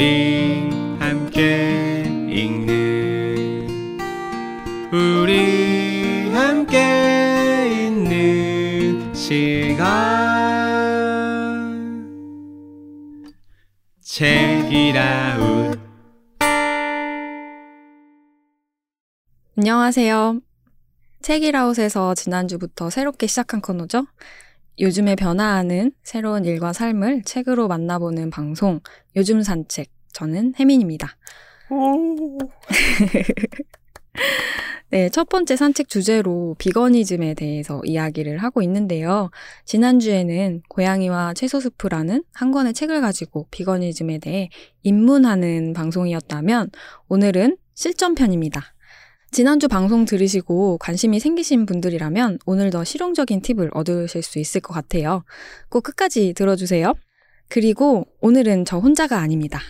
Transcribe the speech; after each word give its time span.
우리 0.00 0.70
함께 0.98 2.04
읽는 2.30 3.68
우리 4.90 6.30
함께 6.32 7.84
있는 7.86 9.12
시간 9.12 9.90
책이라운 14.00 15.78
안녕하세요. 19.58 20.40
책이라웃에서 21.20 22.14
지난주부터 22.14 22.88
새롭게 22.88 23.26
시작한 23.26 23.60
코너죠. 23.60 24.06
요즘에 24.80 25.14
변화하는 25.14 25.92
새로운 26.02 26.46
일과 26.46 26.72
삶을 26.72 27.22
책으로 27.24 27.68
만나보는 27.68 28.30
방송, 28.30 28.80
요즘 29.14 29.42
산책. 29.42 29.88
저는 30.12 30.54
혜민입니다. 30.58 31.16
네, 34.90 35.08
첫 35.10 35.28
번째 35.28 35.54
산책 35.54 35.88
주제로 35.88 36.56
비거니즘에 36.58 37.34
대해서 37.34 37.80
이야기를 37.84 38.38
하고 38.38 38.60
있는데요. 38.62 39.30
지난주에는 39.66 40.62
고양이와 40.68 41.34
채소 41.34 41.60
스프라는 41.60 42.24
한 42.32 42.50
권의 42.50 42.74
책을 42.74 43.00
가지고 43.00 43.46
비거니즘에 43.52 44.18
대해 44.18 44.48
입문하는 44.82 45.74
방송이었다면 45.74 46.70
오늘은 47.08 47.56
실전편입니다. 47.74 48.74
지난주 49.30 49.68
방송 49.68 50.04
들으시고 50.06 50.78
관심이 50.78 51.20
생기신 51.20 51.64
분들이라면 51.64 52.38
오늘 52.46 52.70
더 52.70 52.82
실용적인 52.82 53.42
팁을 53.42 53.70
얻으실 53.72 54.22
수 54.22 54.40
있을 54.40 54.60
것 54.60 54.74
같아요. 54.74 55.22
꼭 55.68 55.82
끝까지 55.82 56.34
들어주세요. 56.34 56.94
그리고 57.48 58.06
오늘은 58.20 58.64
저 58.64 58.78
혼자가 58.78 59.18
아닙니다. 59.18 59.60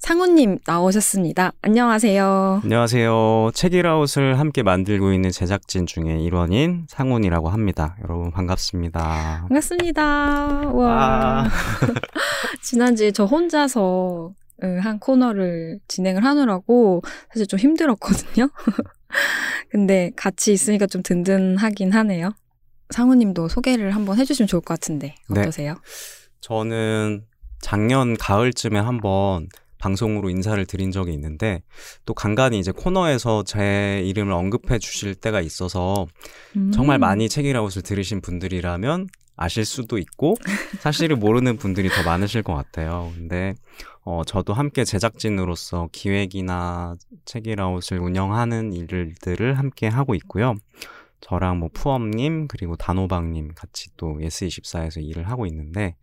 상우님 0.00 0.58
나오셨습니다. 0.66 1.52
안녕하세요. 1.60 2.60
안녕하세요. 2.64 3.50
책이라웃을 3.54 4.38
함께 4.38 4.62
만들고 4.62 5.12
있는 5.12 5.30
제작진 5.30 5.86
중에 5.86 6.18
일원인 6.20 6.86
상훈이라고 6.88 7.50
합니다. 7.50 7.96
여러분 8.02 8.30
반갑습니다. 8.30 9.46
반갑습니다. 9.48 10.02
와. 10.72 11.44
아. 11.44 11.50
지난주에 12.62 13.12
저 13.12 13.24
혼자서 13.24 14.32
한 14.80 14.98
코너를 14.98 15.80
진행을 15.88 16.24
하느라고 16.24 17.02
사실 17.32 17.46
좀 17.46 17.58
힘들었거든요. 17.58 18.48
근데 19.70 20.10
같이 20.16 20.52
있으니까 20.52 20.86
좀 20.86 21.02
든든하긴 21.02 21.92
하네요. 21.92 22.32
상우님도 22.90 23.48
소개를 23.48 23.94
한번 23.94 24.18
해주시면 24.18 24.48
좋을 24.48 24.60
것 24.62 24.74
같은데 24.74 25.14
네. 25.28 25.40
어떠세요? 25.40 25.76
저는 26.40 27.24
작년 27.60 28.16
가을쯤에 28.16 28.78
한번 28.78 29.48
방송으로 29.78 30.28
인사를 30.30 30.64
드린 30.66 30.92
적이 30.92 31.12
있는데 31.14 31.62
또 32.04 32.14
간간히 32.14 32.58
이제 32.58 32.70
코너에서 32.70 33.44
제 33.44 34.02
이름을 34.04 34.32
언급해 34.32 34.78
주실 34.78 35.14
때가 35.14 35.40
있어서 35.40 36.06
음. 36.56 36.70
정말 36.70 36.98
많이 36.98 37.28
책이라웃을 37.28 37.82
들으신 37.82 38.20
분들이라면 38.20 39.08
아실 39.36 39.64
수도 39.64 39.96
있고 39.96 40.36
사실을 40.80 41.16
모르는 41.16 41.56
분들이 41.56 41.88
더 41.88 42.02
많으실 42.02 42.42
것 42.42 42.54
같아요. 42.54 43.10
근데 43.16 43.54
어 44.02 44.24
저도 44.24 44.54
함께 44.54 44.84
제작진으로서 44.84 45.88
기획이나 45.92 46.96
책이라웃을 47.26 47.98
운영하는 47.98 48.72
일들을 48.72 49.58
함께 49.58 49.88
하고 49.88 50.14
있고요. 50.14 50.54
저랑 51.20 51.58
뭐 51.58 51.68
푸엄님 51.72 52.48
그리고 52.48 52.76
단호박님 52.76 53.52
같이 53.54 53.90
또 53.96 54.16
예스24에서 54.18 55.02
일을 55.04 55.28
하고 55.28 55.46
있는데 55.46 55.96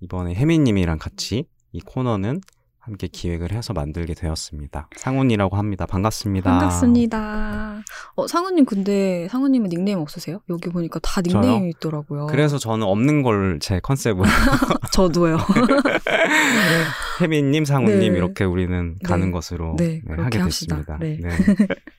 이번에 0.00 0.34
혜민님이랑 0.34 0.98
같이 0.98 1.46
이 1.72 1.80
코너는 1.80 2.40
함께 2.88 3.06
기획을 3.06 3.52
해서 3.52 3.74
만들게 3.74 4.14
되었습니다. 4.14 4.88
상훈이라고 4.96 5.56
합니다. 5.56 5.84
반갑습니다. 5.84 6.50
반갑습니다. 6.50 7.82
어, 8.14 8.26
상훈님 8.26 8.64
근데 8.64 9.28
상훈님은 9.30 9.68
닉네임 9.68 9.98
없으세요? 9.98 10.40
여기 10.48 10.70
보니까 10.70 10.98
다 11.02 11.20
닉네임이 11.20 11.68
있더라고요. 11.70 12.26
그래서 12.28 12.56
저는 12.58 12.86
없는 12.86 13.22
걸 13.22 13.58
제 13.60 13.80
컨셉으로 13.80 14.24
저도요. 14.92 15.36
혜민님, 17.20 17.64
상훈님 17.64 18.12
네. 18.12 18.18
이렇게 18.18 18.44
우리는 18.44 18.96
가는 19.04 19.26
네. 19.26 19.32
것으로 19.32 19.74
네, 19.76 20.00
네, 20.04 20.14
하게 20.22 20.38
합시다. 20.38 20.76
됐습니다. 20.76 20.98
네. 20.98 21.18
네. 21.20 21.28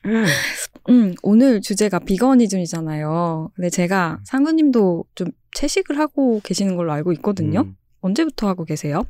음, 0.88 1.14
오늘 1.22 1.60
주제가 1.60 1.98
비거니즘이잖아요. 2.00 3.50
근데 3.54 3.70
제가 3.70 4.18
상우님도 4.24 5.04
좀 5.14 5.28
채식을 5.54 5.98
하고 5.98 6.40
계시는 6.42 6.76
걸로 6.76 6.92
알고 6.92 7.12
있거든요. 7.14 7.60
음, 7.60 7.76
언제부터 8.00 8.48
하고 8.48 8.64
계세요? 8.64 9.04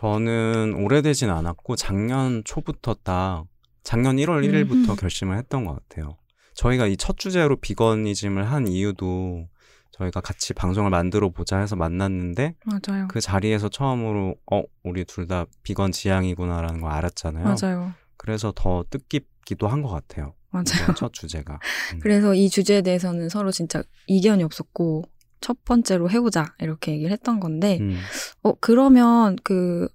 저는 0.00 0.74
오래되진 0.74 1.30
않았고 1.30 1.74
작년 1.76 2.42
초부터 2.44 2.94
딱 3.02 3.44
작년 3.82 4.16
1월 4.16 4.44
1일부터 4.46 4.90
음흠. 4.90 4.96
결심을 4.96 5.38
했던 5.38 5.64
것 5.64 5.72
같아요. 5.88 6.18
저희가 6.54 6.86
이 6.86 6.96
첫 6.98 7.16
주제로 7.16 7.56
비건이즘을 7.56 8.50
한 8.50 8.66
이유도 8.68 9.46
저희가 9.92 10.20
같이 10.20 10.52
방송을 10.52 10.90
만들어 10.90 11.30
보자 11.30 11.58
해서 11.60 11.76
만났는데 11.76 12.56
맞아요. 12.66 13.08
그 13.08 13.22
자리에서 13.22 13.70
처음으로 13.70 14.34
어 14.52 14.62
우리 14.84 15.06
둘 15.06 15.26
다 15.26 15.46
비건 15.62 15.92
지향이구나라는 15.92 16.82
걸 16.82 16.90
알았잖아요. 16.92 17.54
맞아요. 17.58 17.94
그래서 18.18 18.52
더 18.54 18.84
뜻깊기도 18.90 19.66
한 19.66 19.80
것 19.82 19.88
같아요. 19.88 20.34
맞아요. 20.50 20.94
첫 20.94 21.14
주제가. 21.14 21.58
음. 21.94 22.00
그래서 22.00 22.34
이 22.34 22.50
주제에 22.50 22.82
대해서는 22.82 23.30
서로 23.30 23.50
진짜 23.50 23.82
이견이 24.08 24.42
없었고 24.44 25.04
첫 25.40 25.64
번째로 25.64 26.10
해보자 26.10 26.54
이렇게 26.60 26.92
얘기를 26.92 27.12
했던 27.12 27.40
건데 27.40 27.78
음. 27.80 27.98
어 28.42 28.54
그러면 28.60 29.36
그 29.42 29.88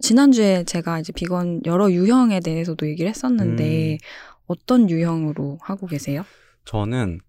지난주에 0.00 0.64
제가 0.64 1.00
이제 1.00 1.12
비건 1.12 1.62
여러 1.64 1.90
유형에 1.90 2.40
대해서도 2.40 2.88
얘기를 2.88 3.08
했었는데 3.08 3.92
음. 3.94 3.98
어떤 4.46 4.90
유형으로 4.90 5.58
하고 5.60 5.86
계세요? 5.86 6.24
저는 6.64 7.20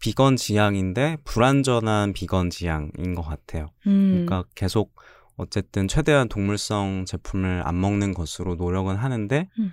비건 0.00 0.36
지향인데 0.36 1.18
불완전한 1.24 2.12
비건 2.12 2.50
지향인 2.50 3.14
것 3.14 3.22
같아요. 3.22 3.70
음, 3.86 4.26
그러니까 4.26 4.44
계속 4.54 4.94
어쨌든 5.36 5.88
최대한 5.88 6.28
동물성 6.28 7.04
제품을 7.06 7.62
안 7.64 7.80
먹는 7.80 8.14
것으로 8.14 8.54
노력은 8.54 8.96
하는데 8.96 9.48
음. 9.58 9.72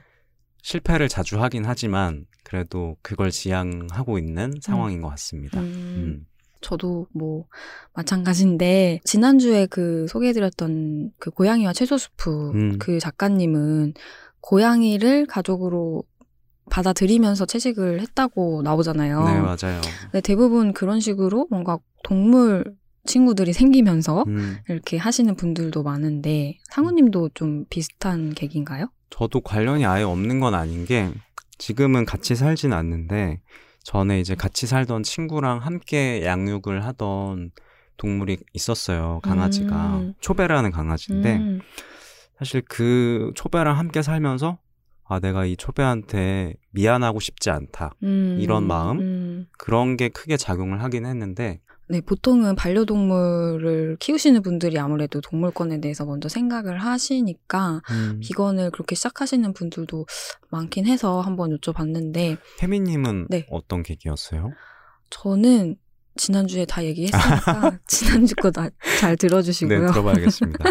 실패를 0.63 1.09
자주 1.09 1.41
하긴 1.41 1.65
하지만 1.65 2.25
그래도 2.43 2.95
그걸 3.01 3.31
지향하고 3.31 4.17
있는 4.17 4.53
상황인 4.61 5.01
것 5.01 5.09
같습니다. 5.09 5.59
음, 5.59 5.65
음. 5.65 6.25
저도 6.61 7.07
뭐 7.13 7.45
마찬가지인데 7.93 9.01
지난주에 9.03 9.65
그 9.65 10.05
소개해드렸던 10.09 11.11
그 11.19 11.31
고양이와 11.31 11.73
채소 11.73 11.97
수프 11.97 12.51
음. 12.51 12.79
그 12.79 12.99
작가님은 12.99 13.93
고양이를 14.41 15.25
가족으로 15.25 16.03
받아들이면서 16.69 17.45
채식을 17.45 18.01
했다고 18.01 18.61
나오잖아요. 18.63 19.23
네, 19.25 19.39
맞아요. 19.39 19.81
근데 20.03 20.21
대부분 20.21 20.73
그런 20.73 20.99
식으로 20.99 21.47
뭔가 21.49 21.77
동물 22.03 22.63
친구들이 23.05 23.51
생기면서 23.53 24.23
음. 24.27 24.57
이렇게 24.69 24.97
하시는 24.97 25.35
분들도 25.35 25.83
많은데 25.83 26.59
상우님도 26.71 27.31
좀 27.33 27.65
비슷한 27.69 28.33
계기인가요? 28.33 28.87
저도 29.09 29.41
관련이 29.41 29.85
아예 29.85 30.03
없는 30.03 30.39
건 30.39 30.53
아닌 30.53 30.85
게 30.85 31.11
지금은 31.57 32.05
같이 32.05 32.35
살진 32.35 32.73
않는데 32.73 33.41
전에 33.83 34.19
이제 34.19 34.35
같이 34.35 34.67
살던 34.67 35.03
친구랑 35.03 35.59
함께 35.59 36.23
양육을 36.25 36.85
하던 36.85 37.51
동물이 37.97 38.37
있었어요. 38.53 39.19
강아지가 39.23 39.97
음. 39.97 40.13
초베라는 40.21 40.71
강아지인데 40.71 41.37
음, 41.37 41.61
사실 42.37 42.61
그 42.67 43.31
초베랑 43.35 43.77
함께 43.77 44.01
살면서 44.01 44.59
아 45.03 45.19
내가 45.19 45.45
이 45.45 45.55
초베한테 45.57 46.55
미안하고 46.71 47.19
싶지 47.19 47.49
않다 47.49 47.93
음, 48.03 48.37
이런 48.39 48.65
마음? 48.65 48.99
음. 48.99 49.47
그런 49.57 49.97
게 49.97 50.09
크게 50.09 50.37
작용을 50.37 50.81
하긴 50.81 51.05
했는데 51.05 51.59
네, 51.91 51.99
보통은 51.99 52.55
반려동물을 52.55 53.97
키우시는 53.99 54.41
분들이 54.43 54.79
아무래도 54.79 55.19
동물권에 55.19 55.81
대해서 55.81 56.05
먼저 56.05 56.29
생각을 56.29 56.77
하시니까 56.79 57.81
음, 57.91 58.19
비건을 58.21 58.71
그렇게 58.71 58.95
시작하시는 58.95 59.51
분들도 59.53 60.05
많긴 60.49 60.85
해서 60.85 61.19
한번 61.19 61.57
여쭤봤는데 61.57 62.37
혜미님은 62.63 63.27
네. 63.29 63.45
어떤 63.51 63.83
계기였어요? 63.83 64.51
저는 65.09 65.75
지난주에 66.15 66.65
다 66.65 66.83
얘기했으니까 66.85 67.77
지난주 67.87 68.35
거 68.35 68.51
잘 68.99 69.17
들어주시고요. 69.17 69.79
네 69.79 69.87
들어봐야겠습니다. 69.91 70.63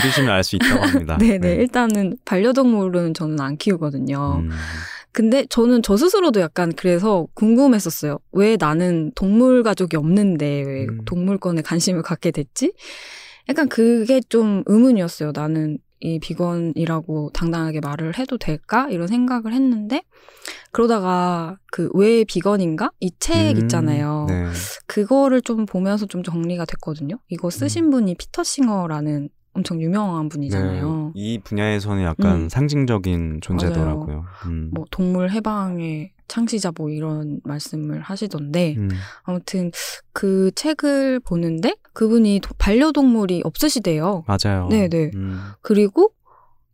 들으시면 0.00 0.30
알 0.30 0.42
수 0.42 0.56
있다고 0.56 0.82
합니다. 0.82 1.16
네네. 1.18 1.54
일단은 1.62 2.16
반려동물은 2.24 3.14
저는 3.14 3.40
안 3.40 3.56
키우거든요. 3.56 4.40
음, 4.42 4.50
근데 5.12 5.44
저는 5.48 5.82
저 5.82 5.96
스스로도 5.96 6.40
약간 6.40 6.72
그래서 6.74 7.26
궁금했었어요. 7.34 8.18
왜 8.32 8.56
나는 8.58 9.12
동물 9.14 9.62
가족이 9.62 9.96
없는데 9.96 10.62
왜 10.62 10.86
음. 10.86 11.04
동물권에 11.04 11.62
관심을 11.62 12.02
갖게 12.02 12.30
됐지? 12.30 12.72
약간 13.48 13.68
그게 13.68 14.20
좀 14.28 14.62
의문이었어요. 14.66 15.32
나는 15.34 15.78
이 16.00 16.18
비건이라고 16.18 17.30
당당하게 17.32 17.80
말을 17.80 18.18
해도 18.18 18.36
될까? 18.38 18.88
이런 18.90 19.06
생각을 19.06 19.52
했는데 19.52 20.02
그러다가 20.72 21.58
그 21.70 21.90
왜 21.94 22.24
비건인가? 22.24 22.90
이책 23.00 23.56
음, 23.56 23.62
있잖아요. 23.62 24.26
네. 24.28 24.46
그거를 24.86 25.42
좀 25.42 25.66
보면서 25.66 26.06
좀 26.06 26.22
정리가 26.22 26.64
됐거든요. 26.64 27.18
이거 27.28 27.50
쓰신 27.50 27.90
분이 27.90 28.14
피터 28.16 28.42
싱어라는 28.42 29.28
엄청 29.54 29.80
유명한 29.82 30.28
분이잖아요. 30.28 31.12
네, 31.14 31.20
이 31.20 31.38
분야에서는 31.38 32.02
약간 32.02 32.42
음. 32.42 32.48
상징적인 32.48 33.40
존재더라고요. 33.42 34.24
음. 34.46 34.70
뭐 34.72 34.84
동물 34.90 35.30
해방의 35.30 36.12
창시자 36.28 36.72
뭐 36.76 36.88
이런 36.88 37.40
말씀을 37.44 38.00
하시던데 38.00 38.76
음. 38.78 38.88
아무튼 39.24 39.70
그 40.12 40.50
책을 40.54 41.20
보는데 41.20 41.74
그분이 41.92 42.40
도- 42.42 42.54
반려동물이 42.56 43.42
없으시대요. 43.44 44.24
맞아요. 44.26 44.68
네네. 44.68 45.10
음. 45.14 45.38
그리고 45.60 46.12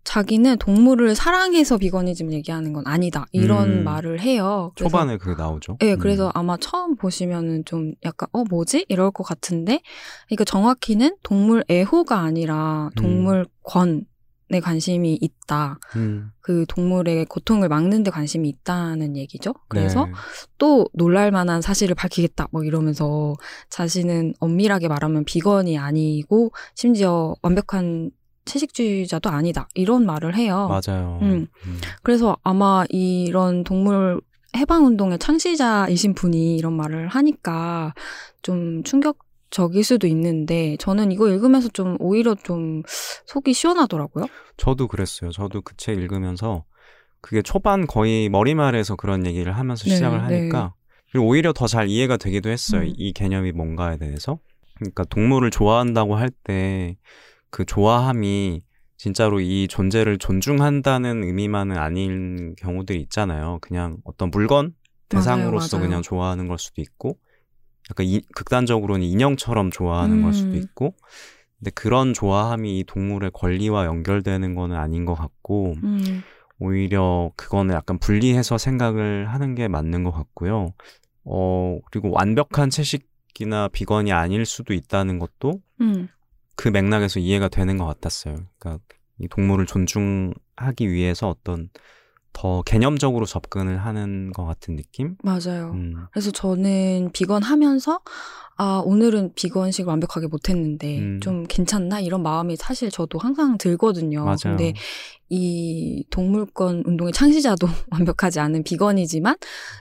자기는 0.08 0.56
동물을 0.56 1.14
사랑해서 1.14 1.76
비거니즘 1.76 2.32
얘기하는 2.32 2.72
건 2.72 2.82
아니다. 2.86 3.26
이런 3.30 3.80
음. 3.80 3.84
말을 3.84 4.20
해요. 4.20 4.72
그래서 4.74 4.88
초반에 4.88 5.18
그게 5.18 5.34
나오죠. 5.36 5.76
네, 5.80 5.92
음. 5.92 5.98
그래서 5.98 6.32
아마 6.34 6.56
처음 6.56 6.96
보시면은 6.96 7.66
좀 7.66 7.92
약간, 8.06 8.26
어, 8.32 8.42
뭐지? 8.48 8.86
이럴 8.88 9.10
것 9.10 9.22
같은데, 9.22 9.82
그러니까 10.26 10.44
정확히는 10.44 11.16
동물 11.22 11.62
애호가 11.70 12.20
아니라 12.20 12.88
동물권 12.96 14.06
에 14.50 14.60
관심이 14.60 15.18
있다. 15.20 15.78
음. 15.96 16.30
그 16.40 16.64
동물의 16.68 17.26
고통을 17.26 17.68
막는 17.68 18.02
데 18.02 18.10
관심이 18.10 18.48
있다는 18.48 19.14
얘기죠. 19.14 19.52
그래서 19.68 20.06
네. 20.06 20.12
또 20.56 20.88
놀랄 20.94 21.30
만한 21.30 21.60
사실을 21.60 21.94
밝히겠다. 21.94 22.48
뭐 22.50 22.64
이러면서 22.64 23.34
자신은 23.68 24.32
엄밀하게 24.40 24.88
말하면 24.88 25.26
비건이 25.26 25.76
아니고, 25.76 26.52
심지어 26.74 27.34
완벽한 27.42 28.10
채식주의자도 28.48 29.30
아니다. 29.30 29.68
이런 29.74 30.04
말을 30.06 30.34
해요. 30.36 30.68
맞아요. 30.68 31.18
음. 31.22 31.46
음. 31.66 31.78
그래서 32.02 32.36
아마 32.42 32.84
이런 32.88 33.62
동물 33.64 34.20
해방 34.56 34.86
운동의 34.86 35.18
창시자이신 35.18 36.14
분이 36.14 36.56
이런 36.56 36.72
말을 36.74 37.08
하니까 37.08 37.94
좀 38.42 38.82
충격 38.82 39.18
적일 39.50 39.84
수도 39.84 40.06
있는데 40.08 40.76
저는 40.78 41.12
이거 41.12 41.28
읽으면서 41.28 41.68
좀 41.68 41.96
오히려 42.00 42.34
좀 42.34 42.82
속이 43.26 43.52
시원하더라고요. 43.54 44.26
저도 44.56 44.88
그랬어요. 44.88 45.30
저도 45.30 45.62
그 45.62 45.74
책 45.76 45.98
읽으면서 45.98 46.64
그게 47.20 47.42
초반 47.42 47.86
거의 47.86 48.28
머리말에서 48.28 48.96
그런 48.96 49.26
얘기를 49.26 49.52
하면서 49.56 49.84
네, 49.84 49.90
시작을 49.94 50.18
네. 50.18 50.24
하니까 50.24 50.74
그리고 51.12 51.26
오히려 51.28 51.52
더 51.52 51.66
잘 51.66 51.88
이해가 51.88 52.16
되기도 52.16 52.50
했어요. 52.50 52.82
음. 52.82 52.92
이 52.96 53.12
개념이 53.12 53.52
뭔가에 53.52 53.96
대해서. 53.98 54.38
그러니까 54.76 55.04
동물을 55.04 55.50
좋아한다고 55.50 56.14
할 56.16 56.30
때 56.44 56.96
그 57.50 57.64
좋아함이 57.64 58.62
진짜로 58.96 59.40
이 59.40 59.68
존재를 59.68 60.18
존중한다는 60.18 61.22
의미만은 61.24 61.76
아닌 61.78 62.54
경우들이 62.56 63.00
있잖아요. 63.02 63.58
그냥 63.60 63.98
어떤 64.04 64.30
물건 64.30 64.74
대상으로서 65.08 65.78
맞아요. 65.78 65.88
그냥 65.88 66.02
좋아하는 66.02 66.48
걸 66.48 66.58
수도 66.58 66.82
있고 66.82 67.18
약간 67.90 68.06
이- 68.06 68.22
극단적으로는 68.34 69.04
인형처럼 69.06 69.70
좋아하는 69.70 70.22
걸 70.22 70.32
수도 70.32 70.56
음. 70.56 70.62
있고 70.62 70.94
근데 71.58 71.70
그런 71.72 72.12
좋아함이 72.12 72.78
이 72.78 72.84
동물의 72.84 73.30
권리와 73.32 73.86
연결되는 73.86 74.54
거는 74.54 74.76
아닌 74.76 75.04
것 75.04 75.14
같고 75.14 75.74
음, 75.82 76.22
오히려 76.58 77.30
그거는 77.36 77.74
약간 77.74 77.98
분리해서 77.98 78.58
생각을 78.58 79.32
하는 79.32 79.54
게 79.54 79.68
맞는 79.68 80.04
것 80.04 80.10
같고요. 80.10 80.74
어, 81.24 81.78
그리고 81.90 82.10
완벽한 82.10 82.70
채식이나 82.70 83.68
비건이 83.68 84.12
아닐 84.12 84.44
수도 84.44 84.72
있다는 84.74 85.18
것도 85.18 85.60
음, 85.80 86.08
그 86.58 86.66
맥락에서 86.66 87.20
이해가 87.20 87.46
되는 87.48 87.78
것 87.78 87.86
같았어요. 87.86 88.40
그러니까 88.58 88.84
이 89.20 89.28
동물을 89.28 89.64
존중하기 89.66 90.90
위해서 90.90 91.28
어떤 91.28 91.70
더 92.32 92.62
개념적으로 92.62 93.26
접근을 93.26 93.78
하는 93.78 94.32
것 94.32 94.44
같은 94.44 94.74
느낌? 94.74 95.16
맞아요. 95.22 95.70
음, 95.74 96.06
그래서 96.10 96.32
저는 96.32 97.10
비건 97.12 97.44
하면서 97.44 98.00
아 98.56 98.82
오늘은 98.84 99.34
비건식을 99.34 99.88
완벽하게 99.88 100.26
못했는데 100.26 100.98
음. 100.98 101.20
좀 101.20 101.44
괜찮나 101.48 102.00
이런 102.00 102.24
마음이 102.24 102.56
사실 102.56 102.90
저도 102.90 103.20
항상 103.20 103.56
들거든요. 103.56 104.24
맞아요. 104.24 104.36
근데 104.42 104.74
이 105.28 106.04
동물권 106.10 106.82
운동의 106.86 107.12
창시자도 107.12 107.68
완벽하지 107.92 108.40
않은 108.40 108.64
비건이지만 108.64 109.36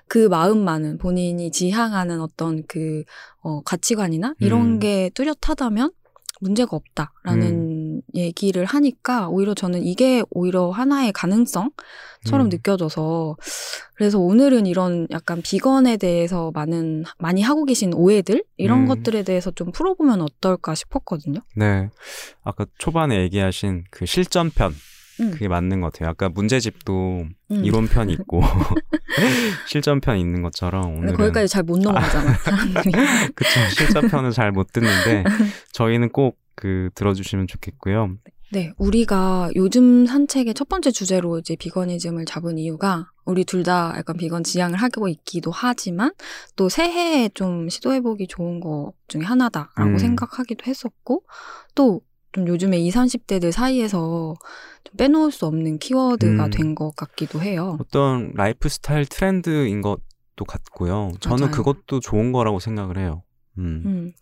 그 0.08 0.28
마음만은 0.28 1.00
본인이 1.00 1.50
지향하는 1.50 2.22
어떤 2.22 2.62
그 2.68 3.04
어, 3.42 3.62
가치관이나 3.62 4.36
이런 4.40 4.74
음. 4.74 4.80
게 4.80 5.10
뚜렷하다면 5.16 5.92
문제가 6.40 6.76
없다라는 6.76 8.02
얘기를 8.16 8.66
하니까 8.66 9.28
오히려 9.30 9.54
저는 9.54 9.84
이게 9.84 10.24
오히려 10.30 10.70
하나의 10.70 11.12
가능성처럼 11.12 12.48
음. 12.48 12.50
느껴져서 12.50 13.38
그래서 13.96 14.20
오늘은 14.20 14.66
이런 14.66 15.08
약간 15.12 15.42
비건에 15.42 15.98
대해서 15.98 16.52
많은 16.54 17.04
많이 17.18 17.42
하고 17.42 17.66
계신 17.66 17.94
오해들 17.94 18.44
이런 18.58 18.82
음. 18.82 18.88
것들에 18.88 19.24
대해서 19.24 19.52
좀 19.52 19.72
풀어보면 19.72 20.22
어떨까 20.22 20.76
싶었거든요. 20.76 21.42
네. 21.56 21.90
아까 22.44 22.66
초반에 22.78 23.22
얘기하신 23.22 23.86
그 23.90 24.06
실전편. 24.06 24.74
음. 25.20 25.32
그게 25.32 25.48
맞는 25.48 25.82
것 25.82 25.92
같아요. 25.94 26.10
아까 26.10 26.30
문제집도 26.30 27.26
음. 27.52 27.66
이론편이 27.66 28.14
있고 28.14 28.42
실전편이 29.68 30.20
있는 30.20 30.42
것처럼 30.42 30.98
오늘은 30.98 31.16
거기까지 31.16 31.48
잘 31.48 31.64
못 31.64 31.80
넘어가잖아 31.80 32.34
사람들이. 32.44 32.92
그쵸 33.36 33.50
실전편은 33.78 34.32
잘 34.32 34.52
못 34.52 34.72
듣는데 34.72 35.24
저희는 35.74 36.10
꼭 36.10 36.38
그 36.58 36.90
들어주시면 36.96 37.48
좋겠고요. 37.48 38.18
네, 38.52 38.72
우리가 38.78 39.50
요즘 39.56 40.06
산책의 40.08 40.54
첫 40.56 40.68
번째 40.68 40.90
주제로 40.90 41.38
이제 41.38 41.56
비건이즘을 41.56 42.26
잡은 42.26 42.58
이유가 42.58 43.12
우리 43.26 43.44
둘 43.46 43.64
다 43.64 43.94
약간 43.98 44.18
비건 44.18 44.44
지향을 44.44 44.78
하고 44.82 45.08
있기도 45.08 45.52
하지만 45.52 46.12
또 46.56 46.68
새해에 46.68 47.30
좀 47.36 47.70
시도해보기 47.70 48.26
좋은 48.28 48.60
거 48.60 48.94
중에 49.08 49.22
하나다라고 49.22 49.92
음. 49.92 49.98
생각하기도 50.00 50.64
했었고 50.66 51.24
또 51.76 52.02
좀 52.38 52.48
요즘에 52.48 52.78
20, 52.78 53.00
30대들 53.00 53.52
사이에서 53.52 54.36
좀 54.84 54.96
빼놓을 54.96 55.32
수 55.32 55.48
없는 55.48 55.80
키워드가 55.80 56.46
음. 56.46 56.50
된것 56.52 56.96
같기도 56.96 57.42
해요. 57.42 57.78
어떤 57.82 58.32
라이프 58.36 58.70
스타일 58.70 59.08
트렌드인 59.08 59.82
것도 59.82 60.46
같고요. 60.48 61.14
저는 61.20 61.48
맞아요. 61.48 61.52
그것도 61.52 62.00
좋은 62.00 62.32
거라고 62.32 62.60
생각을 62.60 63.00
해요. 63.00 63.24
음. 63.58 63.82
음. 63.86 64.14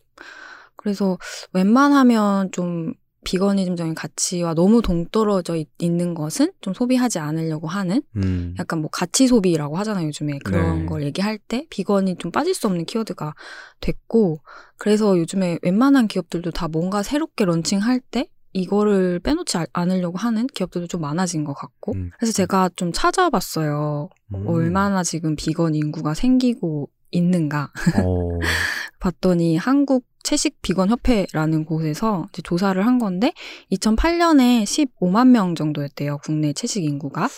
그래서 0.77 1.17
웬만하면 1.51 2.51
좀 2.53 2.93
비거니즘적인 3.25 3.95
가치와 3.95 4.53
너무 4.53 4.81
동떨어져 4.81 5.57
있, 5.57 5.67
는 5.81 6.13
것은 6.13 6.53
좀 6.61 6.73
소비하지 6.73 7.19
않으려고 7.19 7.67
하는 7.67 8.01
음. 8.15 8.55
약간 8.57 8.79
뭐 8.79 8.89
가치 8.89 9.27
소비라고 9.27 9.75
하잖아요, 9.77 10.07
요즘에. 10.07 10.39
그런 10.45 10.79
네. 10.81 10.85
걸 10.85 11.03
얘기할 11.03 11.37
때 11.37 11.67
비건이 11.69 12.15
좀 12.17 12.31
빠질 12.31 12.53
수 12.55 12.67
없는 12.67 12.85
키워드가 12.85 13.33
됐고, 13.81 14.39
그래서 14.77 15.17
요즘에 15.17 15.59
웬만한 15.61 16.07
기업들도 16.07 16.51
다 16.51 16.67
뭔가 16.69 17.03
새롭게 17.03 17.43
런칭할 17.45 17.99
때 17.99 18.29
이거를 18.53 19.19
빼놓지 19.19 19.57
아- 19.57 19.65
않으려고 19.73 20.17
하는 20.17 20.47
기업들도 20.47 20.87
좀 20.87 21.01
많아진 21.01 21.43
것 21.43 21.53
같고, 21.53 21.93
음. 21.93 22.11
그래서 22.17 22.31
제가 22.31 22.69
좀 22.77 22.91
찾아봤어요. 22.93 24.09
음. 24.33 24.47
얼마나 24.47 25.03
지금 25.03 25.35
비건 25.35 25.75
인구가 25.75 26.13
생기고 26.13 26.89
있는가. 27.15 27.71
어. 28.03 28.39
봤더니 28.99 29.57
한국 29.57 30.05
채식 30.23 30.61
비건 30.61 30.89
협회라는 30.89 31.65
곳에서 31.65 32.25
조사를 32.43 32.83
한 32.83 32.97
건데 32.97 33.31
2008년에 33.71 34.63
15만 34.63 35.27
명 35.27 35.53
정도였대요. 35.55 36.17
국내 36.23 36.53
채식 36.53 36.83
인구가. 36.83 37.29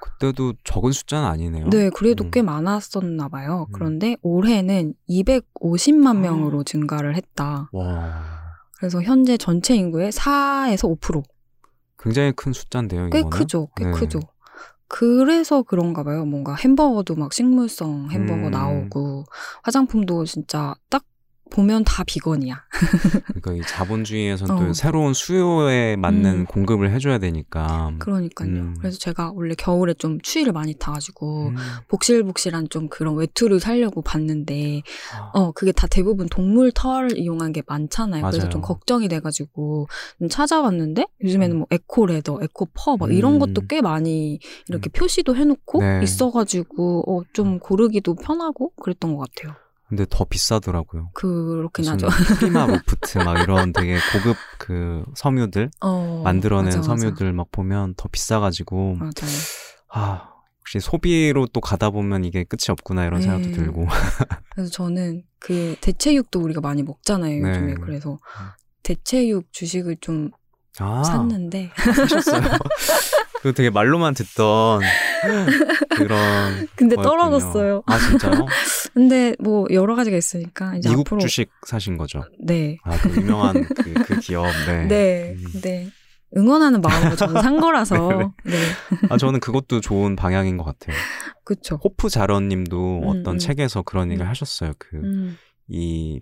그때도 0.00 0.54
적은 0.64 0.90
숫자는 0.90 1.28
아니네요. 1.28 1.70
네, 1.70 1.90
그래도 1.90 2.24
음. 2.24 2.30
꽤 2.32 2.42
많았었나 2.42 3.28
봐요. 3.28 3.66
음. 3.68 3.72
그런데 3.72 4.16
올해는 4.22 4.94
250만 5.08 6.08
아. 6.08 6.12
명으로 6.14 6.64
증가를 6.64 7.14
했다. 7.14 7.68
와. 7.72 8.42
그래서 8.76 9.00
현재 9.00 9.36
전체 9.36 9.76
인구의 9.76 10.10
4에서 10.10 10.98
5%. 10.98 11.22
굉장히 12.00 12.32
큰 12.32 12.52
숫자인데요. 12.52 13.10
꽤 13.10 13.20
이거는? 13.20 13.30
크죠. 13.30 13.68
꽤 13.76 13.84
네. 13.84 13.92
크죠. 13.92 14.18
그래서 14.92 15.62
그런가 15.62 16.02
봐요. 16.02 16.26
뭔가 16.26 16.54
햄버거도 16.54 17.14
막 17.14 17.32
식물성 17.32 18.10
햄버거 18.10 18.48
음. 18.48 18.50
나오고 18.50 19.24
화장품도 19.62 20.26
진짜 20.26 20.74
딱 20.90 21.06
보면 21.50 21.84
다 21.84 22.02
비건이야. 22.04 22.64
그러니까 23.42 23.52
이 23.52 23.60
자본주의에서는 23.68 24.54
어. 24.54 24.58
또 24.58 24.72
새로운 24.72 25.12
수요에 25.12 25.96
맞는 25.96 26.30
음. 26.40 26.46
공급을 26.46 26.90
해줘야 26.92 27.18
되니까. 27.18 27.92
그러니까요. 27.98 28.48
음. 28.48 28.76
그래서 28.78 28.98
제가 28.98 29.32
원래 29.34 29.54
겨울에 29.54 29.92
좀 29.94 30.18
추위를 30.20 30.52
많이 30.52 30.74
타가지고 30.74 31.48
음. 31.48 31.56
복실복실한 31.88 32.68
좀 32.70 32.88
그런 32.88 33.16
외투를 33.16 33.60
사려고 33.60 34.00
봤는데 34.02 34.82
아, 35.14 35.30
어 35.34 35.52
그게 35.52 35.72
다 35.72 35.86
대부분 35.86 36.28
동물 36.28 36.72
털 36.72 37.16
이용한 37.18 37.52
게 37.52 37.62
많잖아요. 37.66 38.22
그래서 38.22 38.38
맞아요. 38.38 38.50
좀 38.50 38.60
걱정이 38.62 39.08
돼가지고 39.08 39.88
좀 40.18 40.28
찾아봤는데 40.28 41.06
요즘에는 41.24 41.56
뭐 41.58 41.66
eco 41.70 42.06
leather, 42.06 42.38
eco 42.42 42.68
fur 42.72 42.92
막 42.92 43.12
이런 43.12 43.34
음. 43.34 43.38
것도 43.40 43.66
꽤 43.68 43.82
많이 43.82 44.38
이렇게 44.68 44.88
음. 44.88 44.92
표시도 44.92 45.36
해놓고 45.36 45.80
네. 45.80 46.00
있어가지고 46.02 47.04
어 47.08 47.22
좀 47.32 47.58
고르기도 47.58 48.14
편하고 48.14 48.72
그랬던 48.82 49.16
것 49.16 49.30
같아요. 49.34 49.54
근데 49.92 50.06
더 50.08 50.24
비싸더라고요. 50.24 51.10
그렇긴 51.12 51.86
하죠. 51.86 52.06
프리마로프트 52.40 53.18
막 53.18 53.38
이런 53.42 53.74
되게 53.74 53.98
고급 54.14 54.38
그 54.58 55.04
섬유들 55.14 55.68
어, 55.82 56.22
만들어낸 56.24 56.64
맞아, 56.64 56.78
맞아. 56.78 56.96
섬유들 56.96 57.34
막 57.34 57.48
보면 57.52 57.92
더 57.98 58.08
비싸가지고 58.10 58.94
맞아요. 58.94 59.12
아 59.90 60.30
혹시 60.60 60.80
소비로 60.80 61.46
또 61.48 61.60
가다 61.60 61.90
보면 61.90 62.24
이게 62.24 62.42
끝이 62.44 62.70
없구나 62.70 63.04
이런 63.04 63.20
생각도 63.20 63.48
네. 63.48 63.52
들고 63.52 63.86
그래서 64.54 64.70
저는 64.70 65.24
그 65.38 65.76
대체육도 65.82 66.40
우리가 66.40 66.62
많이 66.62 66.82
먹잖아요 66.82 67.46
요즘에 67.46 67.74
네. 67.74 67.80
그래서 67.84 68.16
대체육 68.82 69.52
주식을 69.52 69.98
좀 70.00 70.30
아, 70.78 71.02
샀는데 71.04 71.70
사셨어요. 72.08 72.40
그 73.42 73.52
되게 73.52 73.70
말로만 73.70 74.14
듣던 74.14 74.80
그런. 75.96 76.68
근데 76.76 76.94
거였군요. 76.94 77.02
떨어졌어요. 77.02 77.82
아 77.86 77.98
진짜요? 77.98 78.46
근데 78.94 79.34
뭐 79.40 79.66
여러 79.72 79.96
가지가 79.96 80.16
있으니까 80.16 80.76
이제 80.76 80.88
미국 80.88 81.08
앞으로 81.08 81.20
주식 81.20 81.50
사신 81.66 81.96
거죠? 81.96 82.22
네. 82.40 82.78
아, 82.84 82.96
그 82.96 83.10
유명한 83.20 83.64
그, 83.64 83.94
그 83.94 84.20
기업. 84.20 84.46
네. 84.66 84.86
네. 84.86 85.34
음. 85.36 85.60
네. 85.60 85.90
응원하는 86.36 86.80
마음으로 86.80 87.16
저는 87.16 87.42
산 87.42 87.60
거라서. 87.60 88.32
네. 88.44 88.54
아, 89.10 89.18
저는 89.18 89.40
그것도 89.40 89.80
좋은 89.80 90.14
방향인 90.14 90.56
것 90.56 90.62
같아요. 90.64 90.96
그쵸. 91.44 91.80
호프 91.82 92.08
자런님도 92.10 93.00
음, 93.00 93.08
어떤 93.08 93.34
음. 93.34 93.38
책에서 93.38 93.82
그런 93.82 94.08
얘기를 94.10 94.24
음. 94.24 94.30
하셨어요. 94.30 94.72
그 94.78 94.96
음. 94.96 95.36
이 95.68 96.20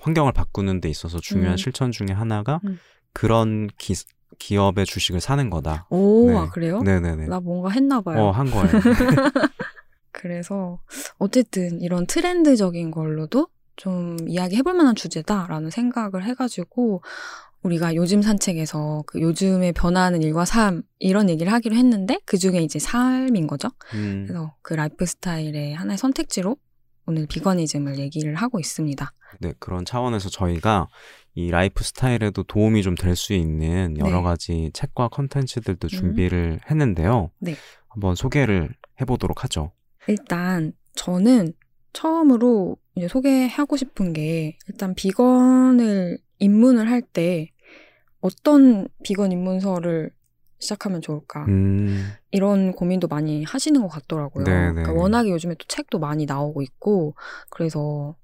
환경을 0.00 0.32
바꾸는 0.32 0.80
데 0.80 0.88
있어서 0.88 1.18
중요한 1.20 1.54
음. 1.54 1.56
실천 1.56 1.90
중에 1.90 2.12
하나가 2.12 2.60
음. 2.64 2.78
그런 3.12 3.68
기, 3.78 3.94
기업의 4.42 4.86
주식을 4.86 5.20
사는 5.20 5.50
거다. 5.50 5.86
오, 5.88 6.30
네. 6.30 6.36
아, 6.36 6.50
그래요? 6.50 6.82
네네네. 6.82 7.26
나 7.26 7.38
뭔가 7.38 7.70
했나 7.70 8.00
봐요. 8.00 8.20
어, 8.20 8.30
한 8.32 8.50
거예요. 8.50 8.66
그래서 10.10 10.80
어쨌든 11.18 11.80
이런 11.80 12.06
트렌드적인 12.06 12.90
걸로도 12.90 13.46
좀 13.76 14.16
이야기해볼 14.26 14.74
만한 14.74 14.94
주제다라는 14.94 15.70
생각을 15.70 16.24
해가지고 16.24 17.02
우리가 17.62 17.94
요즘 17.94 18.20
산책에서 18.20 19.04
그 19.06 19.20
요즘에 19.20 19.70
변화하는 19.72 20.22
일과 20.22 20.44
삶 20.44 20.82
이런 20.98 21.30
얘기를 21.30 21.52
하기로 21.52 21.76
했는데 21.76 22.18
그 22.26 22.36
중에 22.36 22.60
이제 22.62 22.80
삶인 22.80 23.46
거죠. 23.46 23.68
음, 23.94 24.24
그래서 24.26 24.54
그 24.62 24.74
라이프 24.74 25.06
스타일의 25.06 25.74
하나의 25.74 25.96
선택지로 25.98 26.56
오늘 27.06 27.26
비거니즘을 27.26 27.98
얘기를 27.98 28.34
하고 28.34 28.58
있습니다. 28.58 29.12
네, 29.40 29.54
그런 29.58 29.84
차원에서 29.84 30.28
저희가 30.28 30.88
이 31.34 31.50
라이프 31.50 31.82
스타일에도 31.84 32.42
도움이 32.42 32.82
좀 32.82 32.94
될 32.96 33.16
수 33.16 33.32
있는 33.32 33.96
여러 33.98 34.18
네. 34.18 34.22
가지 34.22 34.70
책과 34.74 35.08
컨텐츠들도 35.08 35.86
음. 35.86 35.88
준비를 35.88 36.60
했는데요. 36.70 37.30
네. 37.38 37.54
한번 37.88 38.14
소개를 38.14 38.74
해보도록 39.00 39.44
하죠. 39.44 39.72
일단 40.08 40.72
저는 40.94 41.52
처음으로 41.92 42.76
이제 42.96 43.08
소개하고 43.08 43.76
싶은 43.76 44.12
게 44.12 44.56
일단 44.68 44.94
비건을 44.94 46.18
입문을 46.38 46.90
할 46.90 47.02
때 47.02 47.48
어떤 48.20 48.88
비건 49.02 49.32
입문서를 49.32 50.10
시작하면 50.58 51.00
좋을까 51.00 51.44
음, 51.48 52.12
이런 52.30 52.72
고민도 52.72 53.08
많이 53.08 53.42
하시는 53.44 53.80
것 53.82 53.88
같더라고요. 53.88 54.44
네, 54.44 54.66
네. 54.68 54.72
그러니까 54.74 54.92
워낙에 54.92 55.30
요즘에 55.30 55.54
또 55.54 55.64
책도 55.66 55.98
많이 55.98 56.24
나오고 56.24 56.62
있고 56.62 57.14
그래서 57.50 58.14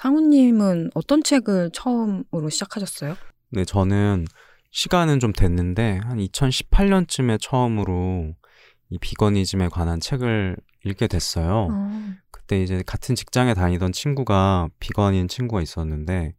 상우님은 0.00 0.92
어떤 0.94 1.22
책을 1.22 1.72
처음으로 1.74 2.48
시작하셨어요? 2.48 3.16
네, 3.50 3.66
저는 3.66 4.24
시간은 4.70 5.20
좀 5.20 5.34
됐는데 5.34 6.00
한 6.02 6.16
2018년쯤에 6.16 7.38
처음으로 7.38 8.32
이 8.88 8.98
비거니즘에 8.98 9.68
관한 9.68 10.00
책을 10.00 10.56
읽게 10.86 11.06
됐어요. 11.06 11.68
어, 11.70 11.90
그때 12.30 12.62
이제 12.62 12.82
같은 12.86 13.14
직장에 13.14 13.52
다니던 13.52 13.92
친구가 13.92 14.70
비건인 14.80 15.28
친구가 15.28 15.60
있었는데 15.60 16.32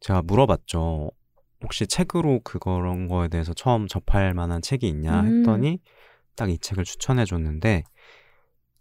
제가 0.00 0.22
물어봤죠. 0.22 1.12
혹시 1.62 1.86
책으로 1.86 2.40
그런 2.42 3.06
거에 3.06 3.28
대해서 3.28 3.54
처음 3.54 3.86
접할 3.86 4.34
만한 4.34 4.60
책이 4.60 4.88
있냐 4.88 5.20
음. 5.20 5.38
했더니 5.38 5.78
딱이 6.34 6.58
책을 6.58 6.82
추천해 6.82 7.24
줬는데 7.24 7.84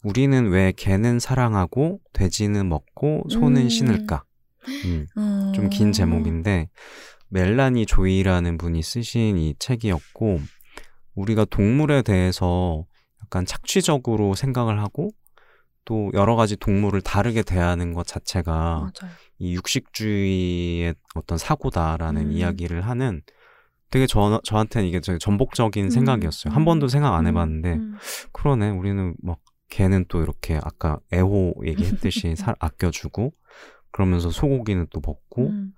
우리는 0.03 0.49
왜 0.49 0.71
개는 0.71 1.19
사랑하고 1.19 1.99
돼지는 2.11 2.67
먹고 2.69 3.23
소는 3.29 3.63
음. 3.63 3.69
신을까? 3.69 4.23
음, 4.85 5.07
어, 5.17 5.51
좀긴 5.53 5.91
제목인데 5.91 6.69
멜라니 7.29 7.85
조이라는 7.85 8.57
분이 8.57 8.81
쓰신 8.83 9.37
이 9.37 9.55
책이었고 9.59 10.39
우리가 11.15 11.45
동물에 11.45 12.01
대해서 12.01 12.85
약간 13.23 13.45
착취적으로 13.45 14.35
생각을 14.35 14.79
하고 14.79 15.09
또 15.85 16.11
여러 16.13 16.35
가지 16.35 16.55
동물을 16.55 17.01
다르게 17.01 17.43
대하는 17.43 17.93
것 17.93 18.05
자체가 18.07 18.53
맞아요. 18.53 19.13
이 19.39 19.55
육식주의의 19.55 20.95
어떤 21.15 21.37
사고다라는 21.37 22.27
음. 22.27 22.31
이야기를 22.31 22.85
하는 22.85 23.21
되게 23.89 24.07
저, 24.07 24.39
저한테는 24.43 24.87
이게 24.87 24.99
되게 24.99 25.19
전복적인 25.19 25.85
음, 25.85 25.89
생각이었어요. 25.89 26.51
음, 26.51 26.55
한 26.55 26.65
번도 26.65 26.87
생각 26.87 27.13
안 27.13 27.25
음, 27.25 27.27
해봤는데 27.27 27.73
음. 27.73 27.97
그러네 28.31 28.69
우리는 28.69 29.13
막 29.21 29.39
개는 29.73 30.05
또 30.07 30.21
이렇게 30.21 30.59
아까 30.63 30.99
애호 31.11 31.55
얘기했듯이 31.65 32.35
살 32.37 32.55
아껴주고 32.59 33.33
그러면서 33.91 34.29
소고기는 34.29 34.85
또 34.91 35.01
먹고 35.03 35.47
음. 35.47 35.73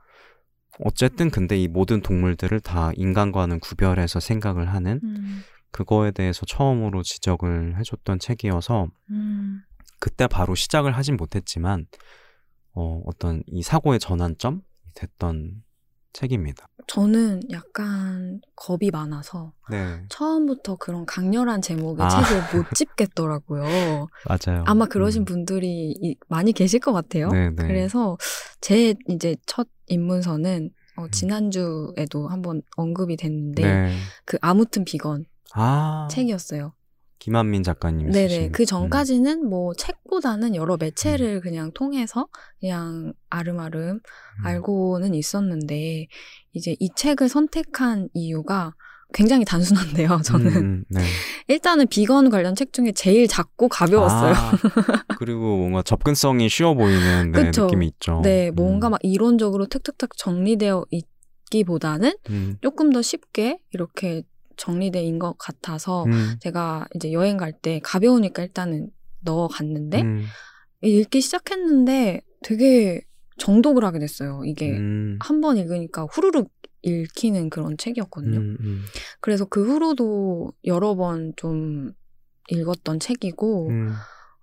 어쨌든 0.80 1.30
근데 1.30 1.58
이 1.58 1.70
모든 1.70 2.02
동물들을 2.02 2.60
다 2.60 2.92
인간과는 2.96 3.62
구별해서 3.62 4.20
생각을 4.20 4.68
하는 4.74 5.00
음. 5.02 5.42
그거에 5.72 6.12
대해서 6.12 6.46
처음으로 6.46 7.04
지적을 7.04 7.78
해줬던 7.80 8.20
책이어서 8.20 8.90
음. 9.12 9.62
그때 10.00 10.28
바로 10.28 10.56
시작을 10.56 10.92
하진 10.92 11.16
못했지만 11.16 11.86
어, 12.74 13.02
어떤 13.06 13.44
이 13.48 13.64
사고의 13.64 14.00
전환점이 14.00 14.60
됐던 14.94 15.64
책입니다. 16.12 16.68
저는 16.88 17.42
약간 17.52 18.42
겁이 18.56 18.92
많아서 18.92 19.54
네, 19.72 20.04
처음부터 20.10 20.76
그런 20.78 21.06
강렬한 21.06 21.62
제목의 21.62 22.06
아. 22.06 22.10
책을 22.10 22.58
못 22.60 22.66
집겠더라고요. 22.76 24.08
맞아요. 24.28 24.64
아마 24.68 24.86
그러신 24.86 25.24
음. 25.24 25.26
분들이 25.26 25.92
이- 26.00 26.16
많이 26.28 26.52
계실 26.54 26.80
것 26.80 26.94
같아요. 26.94 27.30
네, 27.30 27.50
네. 27.50 27.68
그래서 27.68 28.18
제 28.62 28.94
이제 29.08 29.36
첫 29.46 29.68
입문서는 29.88 30.70
음. 30.98 31.04
어, 31.04 31.08
지난주에도 31.10 32.28
한번 32.30 32.62
언급이 32.78 33.18
됐는데 33.18 33.62
네. 33.64 33.96
그 34.26 34.38
아무튼 34.42 34.86
비건 34.86 35.26
아, 35.54 36.08
책이었어요. 36.12 36.74
김한민 37.26 37.64
작가님 37.64 38.12
네네. 38.12 38.50
그 38.52 38.68
전까지는 38.68 39.50
뭐 39.50 39.74
책보다는 39.74 40.54
여러 40.54 40.78
매체를 40.78 41.42
그냥 41.42 41.72
통해서 41.72 42.28
그냥 42.60 43.14
아름아름 43.32 43.96
음. 43.96 44.46
알고는 44.46 45.16
있었는데 45.16 46.06
이제 46.54 46.76
이 46.80 46.90
책을 46.96 47.28
선택한 47.28 48.10
이유가 48.14 48.76
굉장히 49.12 49.44
단순한데요. 49.44 50.20
저는 50.24 50.56
음, 50.56 50.86
네. 50.88 51.02
일단은 51.48 51.88
비건 51.88 52.30
관련 52.30 52.54
책 52.54 52.72
중에 52.74 52.92
제일 52.92 53.28
작고 53.28 53.70
가벼웠어요. 53.70 54.34
아, 54.36 54.52
그리고 55.18 55.58
뭔가 55.58 55.82
접근성이 55.82 56.48
쉬워 56.48 56.76
보이는 56.76 57.32
네. 57.32 57.46
느낌이 57.46 57.88
있죠. 57.88 58.22
네, 58.22 58.52
뭔가 58.52 58.90
음, 58.90 58.92
막 58.92 59.00
이론적으로 59.02 59.66
탁탁탁 59.66 60.12
정리되어 60.16 60.86
있기보다는 60.92 62.14
음, 62.30 62.58
조금 62.62 62.92
더 62.92 63.02
쉽게 63.02 63.58
이렇게 63.72 64.22
정리된 64.58 65.20
것 65.20 65.38
같아서 65.38 66.06
음, 66.06 66.36
제가 66.40 66.88
이제 66.96 67.12
여행 67.12 67.38
갈 67.38 67.54
때 67.54 67.80
가벼우니까 67.84 68.44
일단은 68.44 68.90
넣어 69.22 69.48
갔는데 69.48 70.02
음, 70.02 70.26
읽기 70.82 71.22
시작했는데 71.22 72.22
되게 72.44 73.02
정독을 73.38 73.84
하게 73.84 74.00
됐어요. 74.00 74.42
이게 74.46 74.72
음, 74.72 75.18
한번 75.22 75.58
읽으니까 75.58 76.04
후루룩 76.12 76.52
읽히는 76.84 77.50
그런 77.50 77.78
책이었거든요. 77.78 78.38
음, 78.40 78.58
음, 78.60 78.86
그래서 79.20 79.46
그 79.46 79.66
후로도 79.66 80.54
여러 80.66 80.96
번 80.96 81.34
좀 81.36 81.94
읽었던 82.50 83.00
책이고, 83.00 83.70
음, 83.70 83.94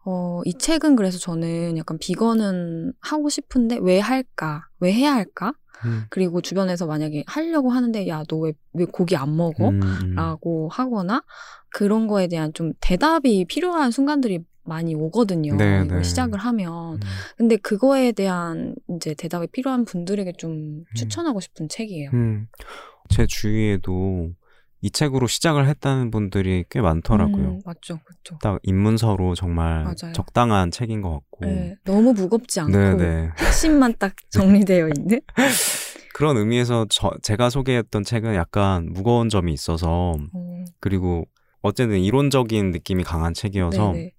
어, 0.05 0.41
이 0.45 0.55
책은 0.59 0.97
그래서 0.97 1.19
저는 1.19 1.79
약간 1.79 1.99
비건은 1.99 2.93
하고 3.01 3.29
싶은데 3.29 3.79
왜 3.81 4.01
할까? 4.01 4.67
왜 4.81 4.93
해야 4.93 5.15
할까? 5.15 5.53
음, 5.85 6.05
그리고 6.11 6.41
주변에서 6.41 6.87
만약에 6.87 7.25
하려고 7.27 7.71
하는데 7.71 8.07
야, 8.09 8.25
너 8.29 8.37
왜, 8.39 8.53
왜 8.73 8.85
고기 8.85 9.17
안 9.17 9.37
먹어? 9.37 9.69
음, 9.69 9.83
음. 9.83 10.15
라고 10.15 10.69
하거나 10.69 11.23
그런 11.71 12.07
거에 12.07 12.29
대한 12.29 12.53
좀 12.53 12.73
대답이 12.81 13.45
필요한 13.47 13.91
순간들이 13.91 14.41
많이 14.65 14.95
오거든요. 14.95 15.57
네, 15.57 15.85
네. 15.85 16.03
시작을 16.03 16.39
하면. 16.39 16.95
음. 16.95 17.01
근데 17.37 17.57
그거에 17.57 18.13
대한 18.13 18.75
이제 18.97 19.15
대답이 19.15 19.49
필요한 19.49 19.85
분들에게 19.85 20.33
좀 20.39 20.85
추천하고 20.95 21.41
싶은 21.41 21.69
책이에요. 21.69 22.11
음, 22.15 22.49
제 23.09 23.27
주위에도 23.27 24.31
이 24.85 24.91
책으로 24.91 25.29
시작을 25.29 25.69
했다는 25.69 26.11
분들이 26.11 26.65
꽤 26.69 26.81
많더라고요. 26.81 27.45
음, 27.45 27.61
맞죠, 27.65 28.01
그렇죠. 28.05 28.37
딱 28.43 28.59
입문서로 28.65 29.37
정말 29.37 29.85
맞아요. 29.85 30.13
적당한 30.13 30.73
책인 30.73 31.03
것 31.03 31.13
같고. 31.13 31.47
네, 31.47 31.77
너무 31.85 32.13
무겁지 32.13 32.59
않고 32.59 32.73
네네. 32.73 33.31
핵심만 33.39 33.95
딱 34.01 34.15
정리되어 34.31 34.89
있는. 34.97 35.21
그런 36.15 36.37
의미에서 36.37 36.87
저, 36.91 37.13
제가 37.23 37.49
소개했던 37.49 38.03
책은 38.03 38.35
약간 38.35 38.89
무거운 38.93 39.29
점이 39.29 39.53
있어서 39.53 40.17
어, 40.33 40.65
그리고 40.81 41.27
어쨌든 41.61 42.01
이론적인 42.01 42.73
느낌이 42.73 43.05
강한 43.05 43.35
책이어서 43.35 43.93
네네. 43.93 44.11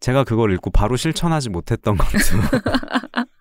제가 0.00 0.24
그걸 0.24 0.52
읽고 0.52 0.70
바로 0.70 0.96
실천하지 0.96 1.48
못했던 1.48 1.96
것도 1.96 2.10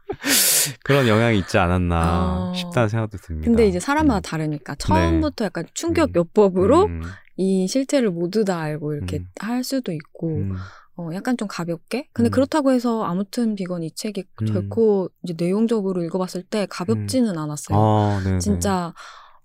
그런 0.83 1.07
영향이 1.07 1.37
있지 1.39 1.57
않았나 1.57 1.95
아. 1.95 2.53
싶다는 2.55 2.89
생각도 2.89 3.17
듭니다. 3.17 3.45
근데 3.45 3.67
이제 3.67 3.79
사람마다 3.79 4.19
음. 4.19 4.21
다르니까 4.21 4.75
처음부터 4.75 5.45
약간 5.45 5.65
충격 5.73 6.09
음. 6.09 6.15
요법으로 6.15 6.85
음, 6.85 7.01
이 7.37 7.67
실체를 7.67 8.11
모두 8.11 8.45
다 8.45 8.59
알고 8.59 8.93
이렇게 8.93 9.19
음. 9.19 9.27
할 9.39 9.63
수도 9.63 9.91
있고 9.91 10.27
음, 10.27 10.55
어, 10.97 11.09
약간 11.13 11.37
좀 11.37 11.47
가볍게 11.47 12.07
근데 12.13 12.29
음. 12.29 12.31
그렇다고 12.31 12.71
해서 12.71 13.03
아무튼 13.03 13.55
비건 13.55 13.83
이 13.83 13.91
책이 13.91 14.23
음. 14.41 14.45
결코 14.45 15.09
이제 15.23 15.33
내용적으로 15.37 16.03
읽어봤을 16.03 16.43
때 16.43 16.67
가볍지는 16.69 17.37
않았어요. 17.37 17.77
아, 17.77 18.21
네네. 18.23 18.39
진짜 18.39 18.93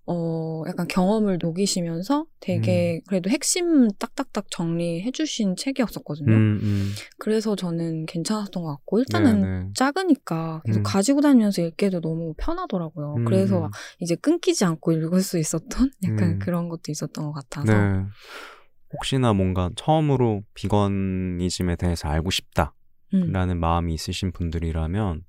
어, 0.09 0.63
약간 0.69 0.87
경험을 0.87 1.39
녹이시면서 1.43 2.27
되게 2.39 3.01
그래도 3.09 3.29
핵심 3.29 3.89
딱딱딱 3.91 4.47
정리해 4.51 5.11
주신 5.11 5.57
책이었었거든요. 5.57 6.33
음, 6.33 6.61
음. 6.63 6.93
그래서 7.19 7.57
저는 7.57 8.07
괜찮았던 8.07 8.63
것 8.63 8.69
같고, 8.69 9.01
일단은 9.01 9.41
네, 9.41 9.47
네. 9.65 9.71
작으니까 9.75 10.63
계속 10.65 10.81
음. 10.81 10.83
가지고 10.85 11.21
다니면서 11.23 11.63
읽기도 11.63 12.01
너무 12.01 12.35
편하더라고요. 12.39 13.15
음, 13.17 13.25
그래서 13.25 13.67
음. 13.67 13.71
이제 13.99 14.15
끊기지 14.15 14.65
않고 14.65 14.93
읽을 14.93 15.21
수 15.23 15.39
있었던 15.39 15.91
약간 16.05 16.31
음. 16.35 16.39
그런 16.39 16.69
것도 16.69 16.83
있었던 16.91 17.25
것 17.27 17.33
같아서. 17.33 17.73
네. 17.73 18.05
혹시나 18.93 19.33
뭔가 19.33 19.71
처음으로 19.75 20.43
비건이즘에 20.55 21.75
대해서 21.77 22.09
알고 22.09 22.31
싶다 22.31 22.75
라는 23.11 23.57
음. 23.57 23.61
마음이 23.61 23.93
있으신 23.95 24.31
분들이라면 24.31 25.23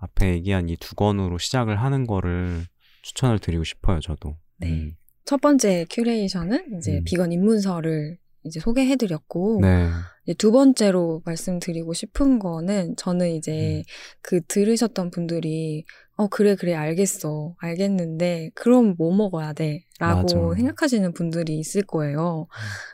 앞에 0.00 0.32
얘기한 0.34 0.68
이 0.68 0.76
두 0.76 0.94
권으로 0.94 1.38
시작을 1.38 1.76
하는 1.80 2.06
거를 2.06 2.64
추천을 3.04 3.38
드리고 3.38 3.64
싶어요, 3.64 4.00
저도. 4.00 4.36
네. 4.58 4.70
음. 4.70 4.96
첫 5.24 5.40
번째 5.40 5.86
큐레이션은 5.90 6.78
이제 6.78 6.98
음. 6.98 7.04
비건 7.04 7.32
입문서를 7.32 8.18
이제 8.44 8.60
소개해드렸고, 8.60 9.60
네. 9.62 9.90
이제 10.24 10.34
두 10.34 10.52
번째로 10.52 11.22
말씀드리고 11.24 11.92
싶은 11.92 12.38
거는 12.38 12.96
저는 12.96 13.30
이제 13.30 13.78
음. 13.78 13.82
그 14.22 14.40
들으셨던 14.48 15.10
분들이 15.10 15.84
어 16.16 16.28
그래 16.28 16.54
그래 16.54 16.74
알겠어 16.74 17.56
알겠는데 17.58 18.50
그럼 18.54 18.94
뭐 18.96 19.14
먹어야 19.14 19.52
돼라고 19.52 20.22
맞아. 20.22 20.54
생각하시는 20.56 21.12
분들이 21.12 21.58
있을 21.58 21.82
거예요. 21.82 22.46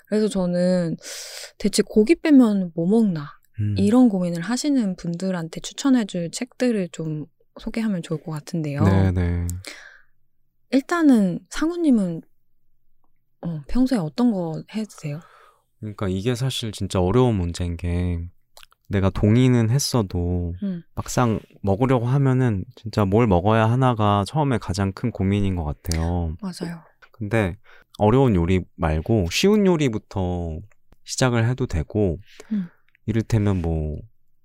그래서 0.09 0.27
저는 0.29 0.97
대체 1.59 1.83
고기 1.87 2.15
빼면 2.15 2.73
뭐 2.75 2.89
먹나 2.89 3.29
음. 3.61 3.75
이런 3.77 4.09
고민을 4.09 4.41
하시는 4.41 4.97
분들한테 4.97 5.61
추천해줄 5.61 6.31
책들을 6.31 6.89
좀 6.93 7.27
소개하면 7.61 8.03
좋을 8.03 8.23
것 8.23 8.33
같은데요. 8.33 8.83
네, 8.85 9.11
네. 9.13 9.47
일단은 10.71 11.41
상우님은 11.51 12.23
어, 13.43 13.63
평소에 13.69 13.99
어떤 13.99 14.33
거 14.33 14.63
해드세요? 14.73 15.21
그러니까 15.81 16.09
이게 16.09 16.35
사실 16.35 16.73
진짜 16.73 17.01
어려운 17.01 17.37
문제인 17.37 17.77
게 17.77 18.21
내가 18.87 19.09
동의는 19.09 19.71
했어도 19.71 20.55
음. 20.63 20.83
막상 20.95 21.41
먹으려고 21.63 22.07
하면은 22.07 22.65
진짜 22.75 23.05
뭘 23.05 23.27
먹어야 23.27 23.71
하나가 23.71 24.25
처음에 24.27 24.59
가장 24.59 24.93
큰 24.93 25.11
고민인 25.11 25.55
것 25.55 25.65
같아요. 25.65 26.37
맞아요. 26.41 26.83
근데 27.13 27.57
어려운 27.99 28.35
요리 28.35 28.65
말고 28.77 29.29
쉬운 29.31 29.67
요리부터 29.67 30.59
시작을 31.05 31.49
해도 31.49 31.67
되고 31.67 32.19
음. 32.53 32.69
이를테면 33.07 33.63
뭐 33.63 33.97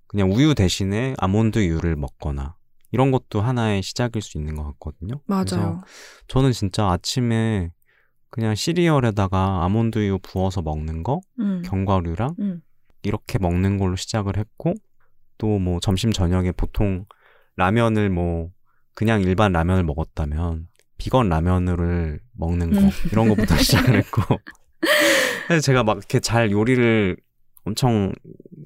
그냥 0.06 0.30
우유 0.30 0.54
대신에 0.54 1.14
아몬드유를 1.18 1.96
먹거나 1.96 2.56
이런 2.96 3.10
것도 3.10 3.42
하나의 3.42 3.82
시작일 3.82 4.22
수 4.22 4.38
있는 4.38 4.54
것 4.54 4.64
같거든요. 4.64 5.20
그래서 5.26 5.56
맞아요. 5.56 5.82
저는 6.28 6.52
진짜 6.52 6.88
아침에 6.88 7.68
그냥 8.30 8.54
시리얼에다가 8.54 9.64
아몬드유 9.64 10.20
부어서 10.22 10.62
먹는 10.62 11.02
거, 11.02 11.20
음. 11.38 11.60
견과류랑 11.62 12.36
음. 12.38 12.62
이렇게 13.02 13.38
먹는 13.38 13.76
걸로 13.76 13.96
시작을 13.96 14.38
했고 14.38 14.72
또 15.36 15.58
뭐 15.58 15.78
점심 15.80 16.10
저녁에 16.10 16.52
보통 16.52 17.04
라면을 17.56 18.08
뭐 18.08 18.48
그냥 18.94 19.20
일반 19.20 19.52
라면을 19.52 19.84
먹었다면 19.84 20.68
비건 20.96 21.28
라면을 21.28 22.18
먹는 22.32 22.70
거 22.70 22.80
음. 22.80 22.90
이런 23.12 23.28
것부터 23.28 23.56
시작을 23.60 23.94
했고 23.96 24.22
그래서 25.48 25.60
제가 25.60 25.84
막 25.84 25.98
이렇게 25.98 26.18
잘 26.20 26.50
요리를 26.50 27.14
엄청 27.64 28.14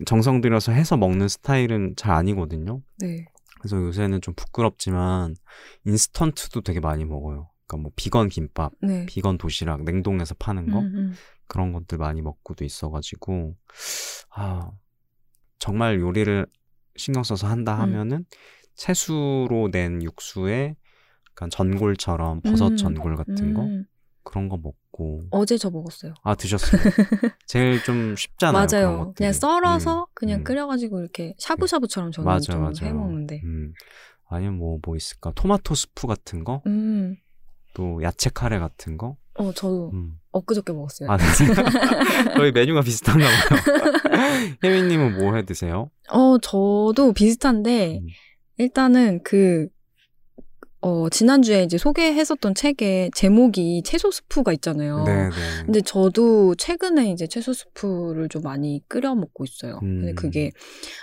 정성 0.06 0.40
들여서 0.40 0.70
해서 0.70 0.96
먹는 0.96 1.26
스타일은 1.26 1.94
잘 1.96 2.12
아니거든요. 2.12 2.80
네. 3.00 3.24
그래서 3.60 3.76
요새는 3.76 4.20
좀 4.22 4.34
부끄럽지만 4.34 5.34
인스턴트도 5.84 6.62
되게 6.62 6.80
많이 6.80 7.04
먹어요. 7.04 7.50
그러니까 7.66 7.82
뭐 7.82 7.92
비건 7.94 8.28
김밥, 8.30 8.72
네. 8.82 9.06
비건 9.06 9.38
도시락 9.38 9.84
냉동해서 9.84 10.34
파는 10.34 10.70
거 10.70 10.80
음, 10.80 10.84
음. 10.94 11.12
그런 11.46 11.72
것들 11.72 11.98
많이 11.98 12.22
먹고도 12.22 12.64
있어가지고 12.64 13.56
아 14.30 14.70
정말 15.58 16.00
요리를 16.00 16.46
신경 16.96 17.22
써서 17.22 17.46
한다 17.46 17.74
음. 17.76 17.80
하면은 17.80 18.24
채수로 18.74 19.68
낸 19.70 20.02
육수에 20.02 20.74
약간 21.30 21.50
전골처럼 21.50 22.40
버섯 22.40 22.68
음. 22.68 22.76
전골 22.76 23.16
같은 23.16 23.54
거 23.54 23.62
음. 23.62 23.84
그런 24.24 24.48
거 24.48 24.56
먹고 24.56 24.79
어제 25.30 25.56
저 25.56 25.70
먹었어요. 25.70 26.14
아 26.22 26.34
드셨어요? 26.34 26.80
제일 27.46 27.82
좀 27.82 28.14
쉽잖아요. 28.16 28.66
맞아요. 28.70 29.12
그냥 29.16 29.32
썰어서 29.32 30.00
음, 30.02 30.06
그냥 30.14 30.40
음. 30.40 30.44
끓여가지고 30.44 31.00
이렇게 31.00 31.34
샤브샤브처럼 31.38 32.12
저는 32.12 32.26
맞아요, 32.26 32.40
좀 32.40 32.60
맞아요. 32.60 32.74
해먹는데. 32.82 33.40
음. 33.44 33.72
아니면 34.28 34.58
뭐 34.58 34.78
뭐 34.84 34.96
있을까? 34.96 35.32
토마토 35.34 35.74
스프 35.74 36.06
같은 36.06 36.44
거, 36.44 36.62
음. 36.66 37.16
또 37.74 38.00
야채 38.02 38.30
카레 38.32 38.58
같은 38.58 38.96
거. 38.98 39.16
어, 39.34 39.52
저도 39.52 39.90
음. 39.94 40.18
엊그저께 40.32 40.72
먹었어요. 40.72 41.10
아, 41.10 41.16
네. 41.16 41.24
저희 42.36 42.52
메뉴가 42.52 42.82
비슷한가 42.82 43.24
봐요. 43.24 43.60
혜민님은 44.62 45.18
뭐 45.18 45.34
해 45.36 45.44
드세요? 45.44 45.90
어, 46.10 46.36
저도 46.38 47.12
비슷한데, 47.14 47.98
음. 48.02 48.06
일단은 48.58 49.22
그, 49.24 49.68
어, 50.82 51.10
지난주에 51.10 51.62
이제 51.62 51.76
소개했었던 51.76 52.54
책에 52.54 53.10
제목이 53.14 53.82
채소 53.84 54.10
스프가 54.10 54.52
있잖아요. 54.54 55.04
네, 55.04 55.24
네. 55.24 55.30
근데 55.64 55.80
저도 55.82 56.54
최근에 56.54 57.10
이제 57.10 57.26
채소 57.26 57.52
스프를 57.52 58.28
좀 58.28 58.42
많이 58.42 58.82
끓여 58.88 59.14
먹고 59.14 59.44
있어요. 59.44 59.78
근데 59.80 60.10
음. 60.10 60.14
그게 60.14 60.50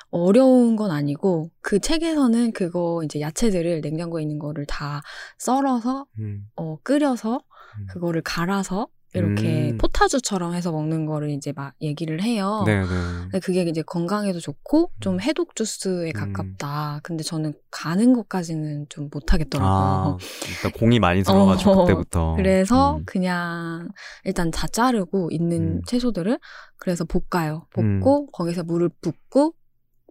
어려운 0.09 0.75
건 0.75 0.89
아니고 0.89 1.51
그 1.61 1.79
책에서는 1.79 2.53
그거 2.53 3.01
이제 3.03 3.21
야채들을 3.21 3.81
냉장고에 3.81 4.23
있는 4.23 4.39
거를 4.39 4.65
다 4.65 5.01
썰어서 5.37 6.05
음. 6.19 6.47
어 6.55 6.77
끓여서 6.81 7.35
음. 7.79 7.85
그거를 7.91 8.21
갈아서 8.23 8.87
이렇게 9.17 9.71
음. 9.71 9.77
포타주처럼 9.77 10.53
해서 10.53 10.71
먹는 10.71 11.05
거를 11.05 11.29
이제 11.29 11.51
막 11.55 11.73
얘기를 11.81 12.21
해요. 12.21 12.63
네, 12.65 12.81
네. 12.81 12.87
근데 12.87 13.39
그게 13.39 13.63
이제 13.63 13.81
건강에도 13.81 14.39
좋고 14.39 14.91
좀 14.99 15.19
해독 15.19 15.55
주스에 15.55 16.11
음. 16.15 16.33
가깝다. 16.33 17.01
근데 17.03 17.23
저는 17.23 17.53
가는 17.71 18.13
것까지는 18.13 18.85
좀 18.89 19.09
못하겠더라고요. 19.11 19.69
아, 19.69 20.17
일단 20.47 20.71
공이 20.71 20.99
많이 20.99 21.23
들어가지고 21.23 21.71
어, 21.71 21.85
그때부터. 21.85 22.35
그래서 22.37 22.97
음. 22.97 23.03
그냥 23.05 23.89
일단 24.23 24.51
다 24.51 24.67
자르고 24.67 25.29
있는 25.31 25.77
음. 25.77 25.81
채소들을 25.85 26.39
그래서 26.77 27.05
볶아요. 27.05 27.65
볶고 27.73 28.27
거기서 28.27 28.63
물을 28.63 28.89
붓고 29.01 29.53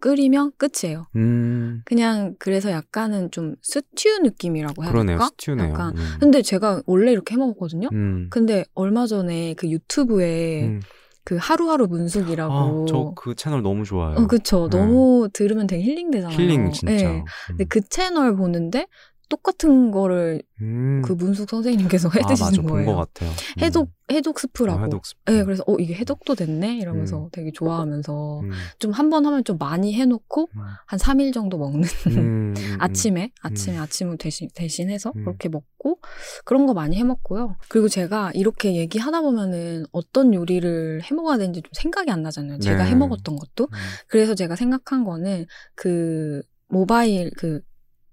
끓이면 0.01 0.51
끝이에요. 0.57 1.07
음, 1.15 1.81
그냥 1.85 2.35
그래서 2.39 2.71
약간은 2.71 3.31
좀 3.31 3.55
스튜 3.61 4.19
느낌이라고 4.21 4.83
해야 4.83 4.91
그러네요. 4.91 5.17
될까? 5.17 5.25
스튜네요. 5.27 5.69
약간. 5.69 5.97
음. 5.97 6.05
근데 6.19 6.41
제가 6.41 6.83
원래 6.85 7.11
이렇게 7.11 7.33
해 7.33 7.37
먹었거든요. 7.37 7.89
음. 7.91 8.27
근데 8.29 8.65
얼마 8.73 9.07
전에 9.07 9.53
그 9.55 9.69
유튜브에 9.69 10.63
음. 10.65 10.81
그 11.23 11.35
하루하루 11.39 11.87
문숙이라고 11.87 12.53
아, 12.53 12.85
저 12.87 13.11
그 13.11 13.35
채널 13.35 13.61
너무 13.61 13.83
좋아요. 13.83 14.15
어, 14.15 14.27
그쵸. 14.27 14.69
네. 14.71 14.77
너무 14.77 15.27
들으면 15.33 15.67
되게 15.67 15.83
힐링 15.83 16.09
되잖아요. 16.11 16.37
힐링 16.37 16.71
진짜. 16.71 16.93
네. 16.93 17.05
음. 17.17 17.23
근데 17.47 17.65
그 17.65 17.81
채널 17.81 18.35
보는데 18.35 18.87
똑같은 19.29 19.91
거를 19.91 20.41
음. 20.61 21.01
그 21.03 21.13
문숙 21.13 21.49
선생님께서 21.49 22.09
해 22.09 22.21
아. 22.23 22.27
드시는 22.27 22.65
거예요. 22.65 22.95
같아요. 22.95 23.29
음. 23.29 23.61
해독 23.61 23.89
해독 24.09 24.39
스프라고. 24.39 24.79
어, 24.79 24.83
해독 24.85 25.05
스프. 25.05 25.31
네, 25.31 25.43
그래서 25.43 25.63
어 25.67 25.75
이게 25.79 25.93
해독도 25.93 26.35
됐네 26.35 26.77
이러면서 26.77 27.29
되게 27.31 27.51
좋아하면서 27.51 28.39
음. 28.41 28.51
좀 28.79 28.94
한 28.94 29.09
번 29.09 29.25
하면 29.25 29.43
좀 29.43 29.57
많이 29.57 29.93
해놓고 29.93 30.49
음. 30.55 30.61
한 30.85 30.99
3일 30.99 31.33
정도 31.33 31.57
먹는 31.57 31.83
음, 32.07 32.17
음, 32.17 32.53
아침에 32.79 33.31
아침에 33.41 33.77
아침을 33.77 34.17
대신 34.17 34.47
대신해서 34.55 35.11
음. 35.15 35.25
그렇게 35.25 35.49
먹고 35.49 35.99
그런 36.45 36.65
거 36.65 36.73
많이 36.73 36.95
해 36.95 37.03
먹고요. 37.03 37.57
그리고 37.67 37.89
제가 37.89 38.31
이렇게 38.33 38.75
얘기하다 38.75 39.21
보면은 39.21 39.85
어떤 39.91 40.33
요리를 40.33 41.01
해 41.03 41.15
먹어야 41.15 41.37
되는지 41.37 41.61
좀 41.61 41.69
생각이 41.73 42.09
안 42.09 42.23
나잖아요. 42.23 42.59
제가 42.59 42.85
네. 42.85 42.91
해 42.91 42.95
먹었던 42.95 43.35
것도. 43.35 43.65
음. 43.65 43.77
그래서 44.07 44.35
제가 44.35 44.55
생각한 44.55 45.03
거는 45.03 45.45
그 45.75 46.41
모바일 46.69 47.31
그 47.37 47.61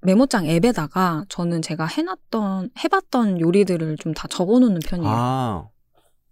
메모장 0.05 0.47
앱에다가 0.47 1.25
저는 1.29 1.62
제가 1.62 1.87
해놨던 1.87 2.71
해봤던 2.85 3.40
요리들을 3.40 3.97
좀 3.99 4.14
다 4.14 4.29
적어놓는 4.29 4.81
편이에요. 4.87 5.11
아, 5.12 5.69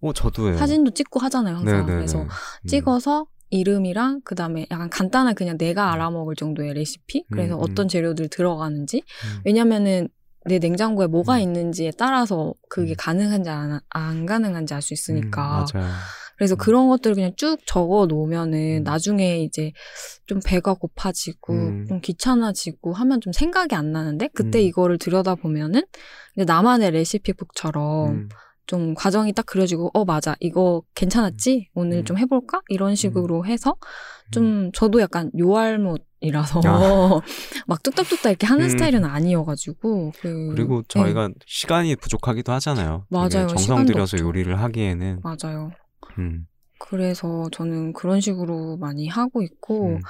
어, 0.00 0.12
저도예요. 0.12 0.56
사진도 0.58 0.90
찍고 0.92 1.20
하잖아요, 1.20 1.56
항상. 1.56 1.74
네네네. 1.80 1.92
그래서 1.96 2.22
음. 2.22 2.28
찍어서 2.66 3.26
이름이랑 3.50 4.20
그 4.24 4.34
다음에 4.34 4.66
약간 4.70 4.88
간단한 4.88 5.34
그냥 5.34 5.58
내가 5.58 5.92
알아먹을 5.92 6.36
정도의 6.36 6.74
레시피. 6.74 7.24
그래서 7.30 7.54
음, 7.56 7.60
음. 7.60 7.62
어떤 7.62 7.88
재료들 7.88 8.28
들어가는지. 8.28 8.98
음. 8.98 9.40
왜냐면은 9.44 10.08
내 10.44 10.58
냉장고에 10.58 11.06
뭐가 11.06 11.36
음. 11.36 11.40
있는지에 11.40 11.92
따라서 11.98 12.54
그게 12.68 12.92
음. 12.92 12.96
가능한지 12.98 13.50
안, 13.50 13.80
안 13.90 14.26
가능한지 14.26 14.74
알 14.74 14.82
수 14.82 14.94
있으니까. 14.94 15.64
음, 15.74 15.78
맞아요. 15.80 15.92
그래서 16.42 16.56
음. 16.56 16.58
그런 16.58 16.88
것들을 16.88 17.14
그냥 17.14 17.32
쭉 17.36 17.56
적어 17.66 18.06
놓으면은 18.06 18.78
음. 18.78 18.82
나중에 18.82 19.44
이제 19.44 19.70
좀 20.26 20.40
배가 20.44 20.74
고파지고 20.74 21.52
음. 21.52 21.86
좀 21.86 22.00
귀찮아지고 22.00 22.94
하면 22.94 23.20
좀 23.20 23.32
생각이 23.32 23.76
안 23.76 23.92
나는데 23.92 24.28
그때 24.34 24.58
음. 24.58 24.64
이거를 24.64 24.98
들여다 24.98 25.36
보면은 25.36 25.82
이제 26.34 26.44
나만의 26.44 26.90
레시피북처럼 26.90 28.10
음. 28.10 28.28
좀 28.66 28.94
과정이 28.94 29.32
딱 29.32 29.46
그려지고 29.46 29.92
어 29.94 30.04
맞아 30.04 30.34
이거 30.40 30.82
괜찮았지 30.96 31.68
오늘 31.74 31.98
음. 31.98 32.04
좀 32.04 32.18
해볼까 32.18 32.60
이런 32.68 32.96
식으로 32.96 33.46
해서 33.46 33.76
좀 34.32 34.72
저도 34.72 35.00
약간 35.00 35.30
요알못이라서 35.38 36.60
아. 36.64 37.20
막 37.68 37.82
뚝딱뚝딱 37.84 38.30
이렇게 38.30 38.48
하는 38.48 38.64
음. 38.64 38.68
스타일은 38.68 39.04
아니어가지고 39.04 40.12
그, 40.20 40.48
그리고 40.56 40.82
저희가 40.88 41.30
시간이 41.46 41.94
부족하기도 41.94 42.50
하잖아요. 42.50 43.06
맞아요. 43.10 43.46
정성 43.46 43.84
들여서 43.84 44.16
없죠. 44.16 44.26
요리를 44.26 44.60
하기에는 44.60 45.20
맞아요. 45.22 45.70
음, 46.18 46.46
그래서 46.78 47.48
저는 47.52 47.92
그런 47.92 48.20
식으로 48.20 48.76
많이 48.76 49.08
하고 49.08 49.42
있고 49.42 49.96
음. 49.96 50.00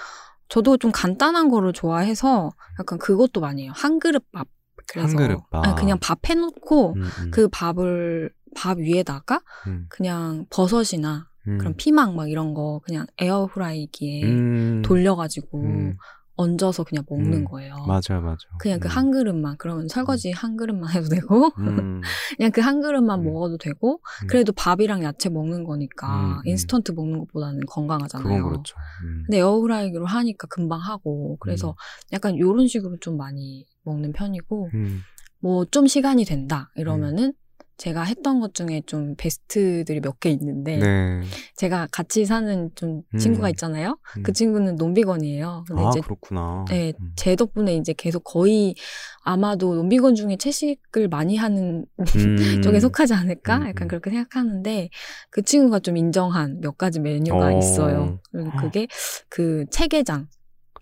저도 0.49 0.77
좀 0.77 0.91
간단한 0.93 1.49
거를 1.49 1.73
좋아해서 1.73 2.51
약간 2.79 2.99
그것도 2.99 3.41
많이 3.41 3.65
해요. 3.65 3.73
한 3.75 3.99
그릇 3.99 4.25
밥. 4.33 4.47
그래서 4.87 5.09
한 5.09 5.17
그릇 5.17 5.41
밥. 5.51 5.67
아니, 5.67 5.75
그냥 5.75 5.99
밥 6.01 6.29
해놓고 6.29 6.95
음, 6.95 7.03
음, 7.03 7.31
그 7.31 7.49
밥을 7.49 8.31
밥 8.55 8.79
위에다가 8.79 9.41
음, 9.67 9.87
그냥 9.89 10.47
버섯이나 10.51 11.29
음. 11.49 11.59
그런 11.59 11.75
피망 11.77 12.17
막 12.17 12.29
이런 12.31 12.55
거 12.55 12.81
그냥 12.85 13.07
에어프라이기에 13.19 14.25
음, 14.25 14.83
돌려가지고 14.85 15.61
음, 15.61 15.97
얹어서 16.37 16.85
그냥 16.85 17.05
먹는 17.09 17.33
음. 17.41 17.45
거예요. 17.45 17.77
맞아 17.87 18.19
맞아. 18.21 18.39
그냥 18.59 18.81
그 18.81 18.89
음. 18.89 18.91
한 18.91 19.11
그릇만 19.11 19.57
그러면 19.59 19.89
설거지 19.89 20.31
한 20.33 20.57
그릇만 20.57 20.91
해도 20.95 21.09
되고 21.09 21.51
음, 21.59 22.01
그냥 22.39 22.51
그 22.51 22.61
한 22.63 22.81
그릇만 22.81 23.21
음. 23.21 23.25
먹어도 23.25 23.59
되고 23.59 24.01
음. 24.23 24.27
그래도 24.29 24.53
밥이랑 24.53 25.03
야채 25.03 25.29
먹는 25.29 25.65
거니까 25.65 26.07
음, 26.09 26.33
음. 26.39 26.43
인스턴트 26.45 26.93
먹는 26.93 27.19
것보다는 27.21 27.61
건강하잖아요. 27.67 28.29
그건 28.29 28.51
그렇죠. 28.51 28.77
음. 29.05 29.23
근데 29.27 29.39
에어프라이기로 29.39 30.07
하니까 30.07 30.47
금방 30.49 30.81
하고 30.81 31.37
그래서 31.41 31.75
약간 32.13 32.39
요런 32.39 32.67
식으로 32.69 32.97
좀 33.01 33.17
많이 33.17 33.67
먹는 33.83 34.13
편이고 34.13 34.71
음, 34.75 35.01
뭐좀 35.41 35.87
시간이 35.87 36.25
된다 36.25 36.71
이러면은 36.77 37.35
제가 37.79 38.03
했던 38.05 38.39
것 38.41 38.55
중에 38.55 38.83
좀 38.87 39.15
베스트들이 39.17 40.01
몇 40.01 40.21
개 40.21 40.31
있는데 40.31 40.77
네. 40.77 41.21
제가 41.57 41.89
같이 41.91 42.25
사는 42.27 42.71
좀 42.75 43.03
음. 43.13 43.19
친구가 43.19 43.49
있잖아요. 43.51 43.99
음. 44.19 44.23
그 44.23 44.33
친구는 44.33 44.77
논비건이에요. 44.77 45.65
근데 45.67 45.83
아 45.83 45.89
이제 45.91 46.01
그렇구나. 46.01 46.65
네, 46.69 46.93
음. 47.01 47.13
제 47.17 47.35
덕분에 47.35 47.75
이제 47.77 47.93
계속 47.93 48.23
거의 48.25 48.75
아마도 49.25 49.75
논비건 49.75 50.15
중에 50.15 50.37
채식을 50.37 51.09
많이 51.09 51.37
하는 51.37 51.85
음. 51.99 52.05
쪽에 52.63 52.79
속하지 52.79 53.15
않을까? 53.15 53.59
음, 53.59 53.69
약간 53.69 53.87
음. 53.87 53.89
그렇게 53.89 54.11
생각하는데 54.11 54.91
그 55.31 55.43
친구가 55.43 55.81
좀 55.81 55.97
인정한 55.97 56.61
몇 56.61 56.77
가지 56.79 57.01
메뉴가 57.01 57.47
어. 57.47 57.59
있어요. 57.59 58.21
그리고 58.31 58.51
그게 58.59 58.87
그 59.29 59.65
체게장, 59.71 60.29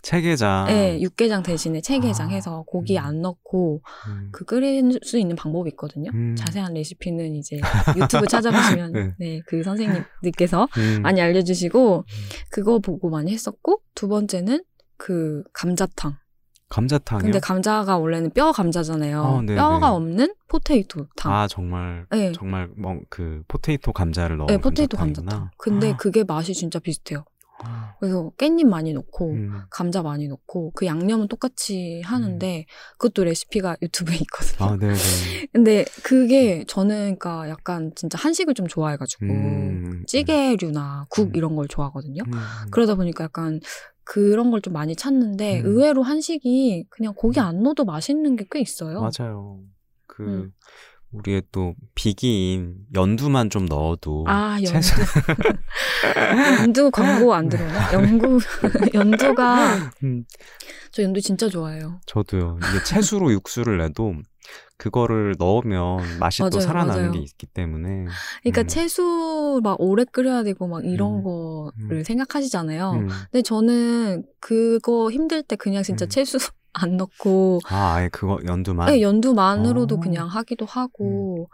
체계장. 0.02 0.66
네, 0.66 1.00
육개장 1.00 1.42
대신에 1.42 1.80
체게장 1.80 2.28
아. 2.28 2.30
해서 2.32 2.64
고기 2.66 2.96
음. 2.98 3.04
안 3.04 3.20
넣고 3.22 3.82
음. 4.08 4.28
그 4.32 4.44
끓일 4.44 4.98
수 5.02 5.18
있는 5.18 5.36
방법이 5.36 5.70
있거든요. 5.70 6.10
음. 6.14 6.34
자세한 6.36 6.74
레시피는 6.74 7.34
이제 7.34 7.60
유튜브 7.96 8.26
찾아보시면 8.26 8.92
네. 8.92 9.14
네, 9.18 9.40
그 9.46 9.62
선생님들께서 9.62 10.68
음. 10.78 11.02
많이 11.02 11.20
알려주시고 11.20 12.04
그거 12.50 12.78
보고 12.78 13.10
많이 13.10 13.32
했었고 13.32 13.80
두 13.94 14.08
번째는 14.08 14.62
그 14.96 15.42
감자탕. 15.52 16.16
감자탕이요? 16.68 17.22
근데 17.24 17.40
감자가 17.40 17.98
원래는 17.98 18.30
뼈 18.30 18.52
감자잖아요. 18.52 19.20
어. 19.22 19.42
뼈가 19.44 19.92
없는 19.92 20.32
포테이토 20.46 21.08
탕. 21.16 21.32
아 21.32 21.48
정말 21.48 22.06
네. 22.12 22.30
정말 22.32 22.68
뭐 22.76 23.00
그 23.08 23.42
potato 23.48 23.92
감자를 23.92 24.36
넣은 24.36 24.46
네, 24.46 24.56
potato. 24.58 24.96
감자탕. 24.96 25.50
근데 25.58 25.90
아. 25.92 25.96
그게 25.96 26.22
맛이 26.22 26.54
진짜 26.54 26.78
비슷해요. 26.78 27.24
아. 27.64 27.94
그래서 28.00 28.32
깻잎 28.38 28.64
많이 28.66 28.92
넣고 28.92 29.30
음. 29.32 29.60
감자 29.70 30.02
많이 30.02 30.28
넣고 30.28 30.72
그 30.74 30.86
양념은 30.86 31.28
똑같이 31.28 32.00
하는데 32.04 32.66
그것도 32.98 33.24
레시피가 33.24 33.76
유튜브에 33.82 34.16
있거든요. 34.16 34.68
아 34.70 34.76
네네. 34.76 34.94
근데 35.52 35.84
그게 36.02 36.64
저는 36.66 37.18
그러니까 37.18 37.48
약간 37.48 37.92
진짜 37.94 38.18
한식을 38.18 38.54
좀 38.54 38.66
좋아해가지고 38.66 39.26
음. 39.26 40.04
찌개류나 40.06 41.06
국 41.10 41.28
음. 41.28 41.32
이런 41.34 41.56
걸 41.56 41.68
좋아하거든요. 41.68 42.22
음. 42.26 42.32
그러다 42.70 42.94
보니까 42.94 43.24
약간 43.24 43.60
그런 44.04 44.50
걸 44.50 44.60
좀 44.60 44.72
많이 44.72 44.96
찾는데 44.96 45.60
음. 45.60 45.66
의외로 45.66 46.02
한식이 46.02 46.86
그냥 46.90 47.14
고기 47.14 47.38
안 47.40 47.62
넣어도 47.62 47.84
맛있는 47.84 48.36
게 48.36 48.44
꽤 48.50 48.60
있어요. 48.60 49.00
맞아요. 49.00 49.60
그 50.06 50.22
음. 50.24 50.52
우리의 51.12 51.42
또 51.50 51.74
비기인 51.94 52.76
연두만 52.94 53.50
좀 53.50 53.66
넣어도 53.66 54.24
아 54.28 54.58
연두 54.62 54.88
연두 56.62 56.90
광고 56.90 57.34
안 57.34 57.48
들어나? 57.48 57.92
연구 57.92 58.38
연두가 58.94 59.90
음, 60.04 60.24
저 60.92 61.02
연두 61.02 61.20
진짜 61.20 61.48
좋아해요. 61.48 62.00
저도요. 62.06 62.58
이게 62.58 62.84
채수로 62.84 63.32
육수를 63.32 63.78
내도 63.78 64.14
그거를 64.76 65.34
넣으면 65.38 66.18
맛이 66.18 66.38
또 66.38 66.48
맞아요, 66.50 66.60
살아나는 66.60 66.96
맞아요. 67.02 67.12
게 67.12 67.18
있기 67.18 67.46
때문에. 67.46 68.06
그러니까 68.42 68.62
음. 68.62 68.66
채수 68.66 69.60
막 69.62 69.76
오래 69.80 70.04
끓여야 70.04 70.42
되고 70.42 70.66
막 70.66 70.84
이런 70.84 71.18
음. 71.18 71.22
거를 71.22 71.98
음. 71.98 72.04
생각하시잖아요. 72.04 72.90
음. 72.92 73.08
근데 73.30 73.42
저는 73.42 74.24
그거 74.40 75.10
힘들 75.10 75.42
때 75.42 75.56
그냥 75.56 75.82
진짜 75.82 76.06
음. 76.06 76.08
채수 76.08 76.38
안 76.72 76.96
넣고 76.96 77.60
아, 77.68 77.94
아예 77.94 78.08
그거 78.08 78.38
연두만. 78.46 78.86
네, 78.86 79.00
연두만으로도 79.02 79.96
어. 79.96 80.00
그냥 80.00 80.28
하기도 80.28 80.66
하고 80.66 81.48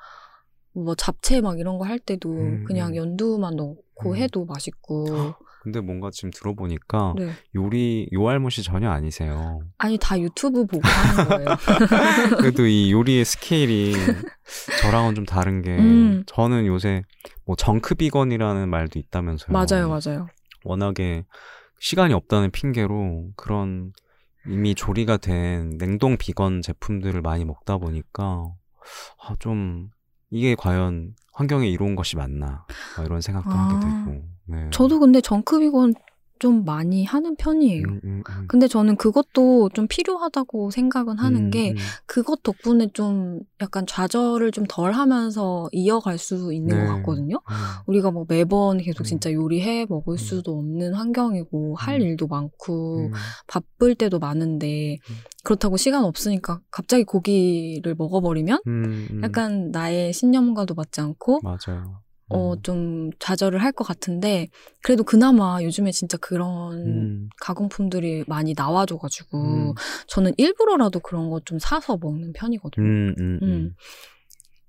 뭐 0.72 0.94
잡채 0.94 1.40
막 1.40 1.58
이런 1.58 1.78
거 1.78 1.84
할 1.86 1.98
때도 1.98 2.30
음, 2.30 2.64
그냥 2.64 2.90
음. 2.90 2.96
연두만 2.96 3.56
넣고 3.56 4.10
음. 4.12 4.16
해도 4.16 4.44
맛있고 4.44 5.34
근데 5.62 5.80
뭔가 5.80 6.10
지금 6.12 6.30
들어보니까 6.30 7.14
네. 7.16 7.30
요리 7.56 8.08
요알못이 8.12 8.62
전혀 8.62 8.88
아니세요. 8.90 9.60
아니 9.78 9.98
다 9.98 10.20
유튜브 10.20 10.64
보고 10.64 10.80
하는 10.86 11.28
거예요. 11.28 11.46
그래도 12.38 12.66
이 12.66 12.92
요리의 12.92 13.24
스케일이 13.24 13.92
저랑은 14.82 15.14
좀 15.16 15.24
다른 15.24 15.62
게 15.62 15.70
음. 15.76 16.22
저는 16.26 16.66
요새 16.66 17.02
뭐 17.46 17.56
정크 17.56 17.96
비건이라는 17.96 18.68
말도 18.68 18.98
있다면서요. 19.00 19.52
맞아요, 19.52 19.88
맞아요. 19.88 20.28
워낙에 20.64 21.24
시간이 21.80 22.14
없다는 22.14 22.50
핑계로 22.52 23.30
그런 23.36 23.92
이미 24.48 24.74
조리가 24.74 25.16
된 25.18 25.76
냉동 25.78 26.16
비건 26.16 26.62
제품들을 26.62 27.20
많이 27.20 27.44
먹다 27.44 27.78
보니까 27.78 28.52
아, 29.20 29.36
좀 29.38 29.90
이게 30.30 30.54
과연 30.54 31.14
환경에 31.32 31.68
이로운 31.68 31.96
것이 31.96 32.16
맞나 32.16 32.66
막 32.96 33.06
이런 33.06 33.20
생각도 33.20 33.50
아. 33.50 33.54
하게 33.54 33.86
되고. 33.86 34.24
네. 34.46 34.70
저도 34.70 35.00
근데 35.00 35.20
정크 35.20 35.58
비건 35.58 35.94
좀 36.38 36.64
많이 36.64 37.04
하는 37.04 37.34
편이에요. 37.36 37.82
음, 37.86 38.00
음, 38.04 38.22
음. 38.28 38.44
근데 38.48 38.68
저는 38.68 38.96
그것도 38.96 39.70
좀 39.70 39.86
필요하다고 39.88 40.70
생각은 40.70 41.18
하는 41.18 41.46
음, 41.46 41.50
게 41.50 41.70
음. 41.70 41.76
그것 42.06 42.42
덕분에 42.42 42.88
좀 42.92 43.40
약간 43.60 43.86
좌절을 43.86 44.52
좀 44.52 44.66
덜 44.68 44.92
하면서 44.92 45.68
이어갈 45.72 46.18
수 46.18 46.52
있는 46.52 46.76
네. 46.76 46.86
것 46.86 46.96
같거든요. 46.96 47.36
음. 47.36 47.54
우리가 47.86 48.10
뭐 48.10 48.24
매번 48.28 48.78
계속 48.78 49.02
음. 49.02 49.04
진짜 49.04 49.32
요리해 49.32 49.86
먹을 49.88 50.14
음. 50.14 50.16
수도 50.16 50.58
없는 50.58 50.94
환경이고 50.94 51.76
할 51.76 52.00
음. 52.00 52.06
일도 52.06 52.26
많고 52.26 53.06
음. 53.06 53.12
바쁠 53.46 53.94
때도 53.94 54.18
많은데 54.18 54.98
음. 55.08 55.14
그렇다고 55.44 55.76
시간 55.76 56.04
없으니까 56.04 56.60
갑자기 56.70 57.04
고기를 57.04 57.94
먹어버리면. 57.94 58.58
약간 59.22 59.70
나의 59.70 60.12
신념과도 60.12 60.74
맞지 60.74 61.00
않고 61.00 61.40
맞아요. 61.42 62.00
어 62.28 62.54
음. 62.54 62.62
좀 62.62 63.10
좌절을 63.20 63.62
할 63.62 63.72
것 63.72 63.84
같은데 63.86 64.48
그래도 64.82 65.04
그나마 65.04 65.58
요즘에 65.62 65.92
진짜 65.92 66.16
그런 66.18 66.72
음. 66.74 67.28
가공품들이 67.40 68.24
많이 68.26 68.54
나와줘가지고 68.56 69.38
음. 69.38 69.74
저는 70.08 70.32
일부러라도 70.36 71.00
그런 71.00 71.30
거 71.30 71.40
좀 71.44 71.58
사서 71.58 71.98
먹는 72.00 72.32
편이거든요. 72.32 72.84
음, 72.86 73.14
음, 73.18 73.38
음. 73.42 73.48
음. 73.48 73.74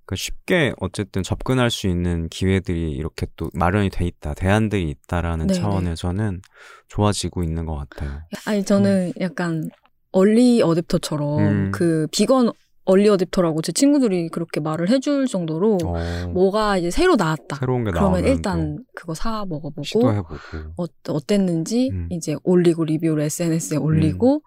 그러니까 0.05 0.15
쉽게 0.15 0.73
어쨌든 0.79 1.23
접근할 1.23 1.69
수 1.71 1.87
있는 1.87 2.29
기회들이 2.29 2.91
이렇게 2.91 3.25
또 3.35 3.49
마련이 3.53 3.89
돼 3.89 4.05
있다, 4.05 4.33
대안들이 4.35 4.89
있다라는 4.89 5.47
네네. 5.47 5.59
차원에서는 5.59 6.41
좋아지고 6.87 7.43
있는 7.43 7.65
것 7.65 7.75
같아요. 7.75 8.21
아니 8.45 8.63
저는 8.63 9.13
약간 9.19 9.69
얼리 10.11 10.61
어댑터처럼 10.61 11.39
음. 11.39 11.71
그 11.73 12.07
비건 12.11 12.51
얼리 12.87 13.09
어댑터라고 13.09 13.61
제 13.61 13.71
친구들이 13.73 14.29
그렇게 14.29 14.61
말을 14.61 14.89
해줄 14.89 15.27
정도로 15.27 15.77
어, 15.83 16.27
뭐가 16.33 16.77
이제 16.77 16.89
새로 16.89 17.15
나왔다. 17.15 17.57
새로운 17.57 17.83
게 17.83 17.91
그러면 17.91 18.25
일단 18.25 18.79
그거 18.95 19.13
사또 19.13 19.45
먹어보고 19.45 19.83
시도해보고. 19.83 20.35
어, 20.77 20.85
어땠는지 21.09 21.89
음. 21.91 22.07
이제 22.09 22.35
올리고 22.43 22.85
리뷰를 22.85 23.23
SNS에 23.23 23.77
올리고 23.77 24.41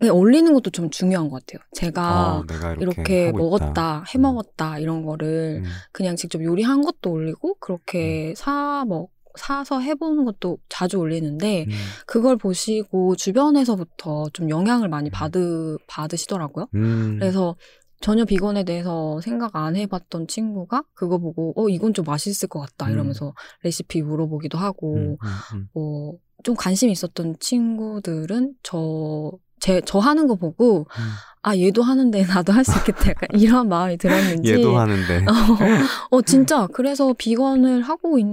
네, 0.00 0.08
올리는 0.08 0.50
것도 0.54 0.70
좀 0.70 0.88
중요한 0.88 1.28
것 1.28 1.44
같아요. 1.44 1.62
제가 1.74 2.38
어, 2.38 2.44
이렇게, 2.80 3.28
이렇게, 3.28 3.32
먹었다. 3.32 4.04
해 4.14 4.18
먹었다 4.18 4.78
이런 4.78 5.04
거를 5.04 5.62
음. 5.62 5.70
그냥 5.92 6.16
직접 6.16 6.42
요리한 6.42 6.80
것도 6.80 7.10
올리고 7.10 7.56
그렇게 7.60 8.32
사 8.36 8.86
먹, 8.88 9.10
사서 9.36 9.80
해보는 9.80 10.24
것도 10.24 10.58
자주 10.68 10.98
올리는데 10.98 11.64
음. 11.68 11.72
그걸 12.06 12.36
보시고 12.36 13.16
주변에서부터 13.16 14.30
좀 14.32 14.50
영향을 14.50 14.88
많이 14.88 15.10
받으, 15.10 15.76
받으시더라고요. 15.86 16.66
음. 16.74 17.16
그래서 17.18 17.56
전혀 18.00 18.24
비건에 18.24 18.64
대해서 18.64 19.20
생각 19.20 19.54
안 19.56 19.76
해봤던 19.76 20.26
친구가 20.26 20.84
그거 20.94 21.18
보고 21.18 21.52
어 21.56 21.68
이건 21.68 21.92
좀 21.92 22.04
맛있을 22.06 22.48
것 22.48 22.60
같다 22.60 22.86
음. 22.86 22.92
이러면서 22.92 23.34
레시피 23.62 24.02
물어보기도 24.02 24.56
하고 24.56 24.94
음, 24.94 25.16
음, 25.22 25.38
음. 25.54 25.68
뭐좀 25.74 26.56
관심 26.56 26.88
있었던 26.88 27.36
친구들은 27.40 28.54
저 28.62 29.32
제, 29.60 29.82
저 29.84 29.98
하는 29.98 30.26
거 30.26 30.36
보고, 30.36 30.86
음. 30.88 31.04
아, 31.42 31.54
얘도 31.54 31.82
하는데 31.82 32.18
나도 32.24 32.50
할 32.50 32.64
수 32.64 32.78
있겠다. 32.78 33.10
약간 33.10 33.28
이런 33.38 33.68
마음이 33.68 33.98
들었는지. 33.98 34.52
얘도 34.56 34.78
하는데. 34.78 35.18
어, 35.28 36.16
어, 36.16 36.22
진짜. 36.22 36.66
그래서 36.72 37.12
비건을 37.12 37.82
하고 37.82 38.18
있, 38.18 38.24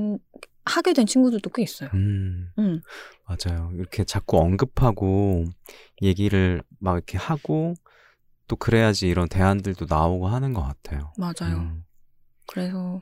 하게 0.68 0.94
된 0.94 1.06
친구들도 1.06 1.50
꽤 1.52 1.64
있어요. 1.64 1.90
음, 1.94 2.52
음, 2.60 2.82
맞아요. 3.26 3.72
이렇게 3.74 4.04
자꾸 4.04 4.38
언급하고 4.40 5.46
얘기를 6.02 6.62
막 6.80 6.94
이렇게 6.94 7.18
하고 7.18 7.74
또 8.48 8.56
그래야지 8.56 9.08
이런 9.08 9.28
대안들도 9.28 9.86
나오고 9.90 10.28
하는 10.28 10.54
것 10.54 10.62
같아요. 10.64 11.12
맞아요. 11.18 11.58
음, 11.58 11.84
그래서, 12.48 13.02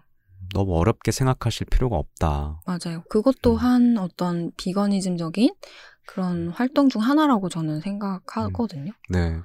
너무 0.53 0.77
어렵게 0.77 1.11
생각하실 1.11 1.67
필요가 1.71 1.97
없다. 1.97 2.61
맞아요. 2.65 3.03
그것도 3.09 3.53
음. 3.53 3.57
한 3.57 3.97
어떤 3.97 4.51
비거니즘적인 4.57 5.53
그런 6.07 6.49
활동 6.49 6.87
중 6.89 7.01
하나라고 7.01 7.49
저는 7.49 7.79
생각하거든요. 7.81 8.91
네. 9.09 9.39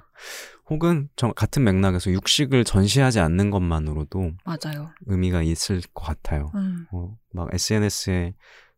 혹은 0.71 1.09
저 1.17 1.33
같은 1.33 1.65
맥락에서 1.65 2.11
육식을 2.11 2.63
전시하지 2.63 3.19
않는 3.19 3.49
것만으로도 3.49 4.31
맞아요. 4.45 4.89
의미가 5.05 5.41
있을 5.41 5.81
것 5.93 6.05
같아요. 6.05 6.49
음, 6.55 6.87
어, 6.93 7.17
막 7.33 7.53
SNS에 7.53 8.33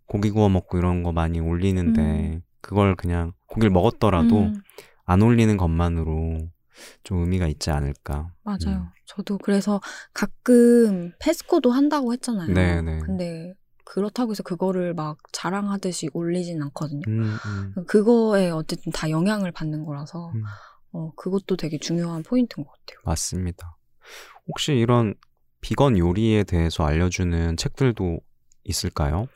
고기 0.08 0.32
구워 0.32 0.50
먹고 0.50 0.80
이런 0.80 1.04
거 1.04 1.12
많이 1.12 1.40
올리는데 1.40 2.42
그걸 2.62 2.96
그냥 2.96 3.34
고기를 3.46 3.70
먹었더라도 3.70 4.40
음, 4.40 4.62
안 5.06 5.22
올리는 5.22 5.56
것만으로 5.56 6.50
좀 7.04 7.20
의미가 7.20 7.48
있지 7.48 7.70
않을까. 7.70 8.34
맞아요. 8.42 8.78
음. 8.78 8.90
저도 9.06 9.38
그래서 9.38 9.80
가끔 10.16 11.12
페스코도 11.20 11.70
한다고 11.70 12.12
했잖아요. 12.14 12.52
네, 12.52 12.82
네. 12.82 13.00
근데 13.06 13.54
그렇다고 13.86 14.32
해서 14.32 14.42
그거를 14.42 14.96
막 14.96 15.18
자랑하듯이 15.32 16.10
올리진 16.14 16.60
않거든요. 16.64 17.02
음, 17.08 17.38
음, 17.46 17.86
그거에 17.86 18.50
어쨌든 18.50 18.92
다 18.92 19.12
영향을 19.12 19.52
받는 19.52 19.86
거라서 19.86 20.32
음, 20.34 20.44
어, 20.94 21.12
그것도 21.16 21.58
되게 21.58 21.78
중요한 21.78 22.24
포인트인 22.24 22.66
것 22.66 22.72
같아요. 22.72 23.00
맞습니다. 23.04 23.78
혹시 24.48 24.74
이런 24.74 25.16
비건 25.62 25.98
요리에 25.98 26.44
대해서 26.44 26.86
알려주는 26.86 27.58
책들도 27.58 28.20
있을까요? 28.64 29.28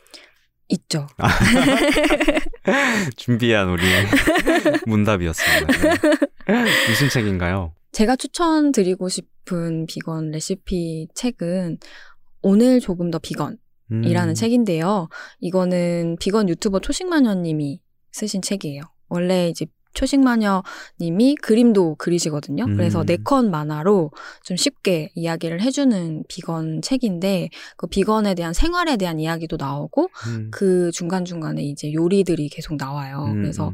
있죠. 0.70 1.08
아. 1.18 1.28
준비한 3.16 3.70
우리의 3.70 4.06
문답이었습니다. 4.86 5.96
네. 6.48 6.90
무슨 6.90 7.10
책인가요? 7.10 7.74
제가 7.94 8.16
추천드리고 8.16 9.10
싶은 9.10 9.86
비건 9.88 10.32
레시피 10.32 11.08
책은 11.16 11.78
오늘 12.42 12.80
조금 12.80 13.10
더 13.10 13.20
비건 13.20 13.58
이라는 13.90 14.32
음, 14.32 14.36
책인데요. 14.36 15.08
이거는 15.40 16.18
비건 16.20 16.50
유튜버 16.50 16.80
초식마녀님이 16.82 17.80
쓰신 18.12 18.42
책이에요. 18.42 18.82
원래 19.08 19.48
이제 19.48 19.66
초식마녀님이 19.94 21.36
그림도 21.42 21.96
그리시거든요. 21.96 22.66
음. 22.66 22.78
그래서 22.78 23.04
네컨 23.04 23.52
만화로 23.52 24.12
좀 24.44 24.58
쉽게 24.58 25.12
이야기를 25.16 25.62
해주는 25.62 26.24
비건 26.28 26.82
책인데 26.82 27.50
그 27.78 27.88
비건에 27.88 28.36
대한 28.36 28.54
생활에 28.54 28.98
대한 28.98 29.20
이야기도 29.20 29.58
나오고 29.58 30.10
음, 30.28 30.50
그 30.52 30.92
중간 30.92 31.26
중간에 31.26 31.64
이제 31.64 31.92
요리들이 31.94 32.50
계속 32.50 32.76
나와요. 32.78 33.26
음, 33.28 33.42
그래서 33.42 33.70
음. 33.70 33.74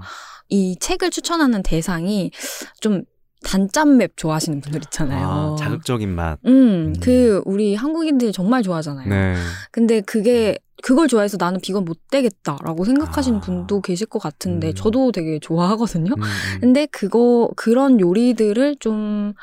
이 0.49 0.75
책을 0.79 1.11
추천하는 1.11 1.63
대상이 1.63 2.31
좀 2.79 3.03
단짠 3.43 3.97
맵 3.97 4.15
좋아하시는 4.15 4.61
분들 4.61 4.81
있잖아요. 4.85 5.27
아, 5.27 5.55
자극적인 5.59 6.09
맛. 6.09 6.39
음, 6.45 6.51
음. 6.51 6.93
그 7.01 7.41
우리 7.45 7.75
한국인들이 7.75 8.31
정말 8.31 8.63
좋아하잖아요. 8.63 9.09
네. 9.09 9.35
근데 9.71 10.01
그게 10.01 10.57
그걸 10.81 11.07
좋아해서 11.07 11.37
나는 11.39 11.59
비건 11.61 11.85
못 11.85 11.99
되겠다라고 12.09 12.83
생각하시는 12.85 13.37
아. 13.37 13.41
분도 13.41 13.81
계실 13.81 14.07
것 14.07 14.19
같은데 14.19 14.69
음. 14.69 14.73
저도 14.75 15.11
되게 15.11 15.39
좋아하거든요. 15.39 16.13
음, 16.15 16.21
음. 16.21 16.59
근데 16.59 16.85
그거 16.87 17.49
그런 17.55 17.99
요리들을 17.99 18.77
좀 18.79 19.33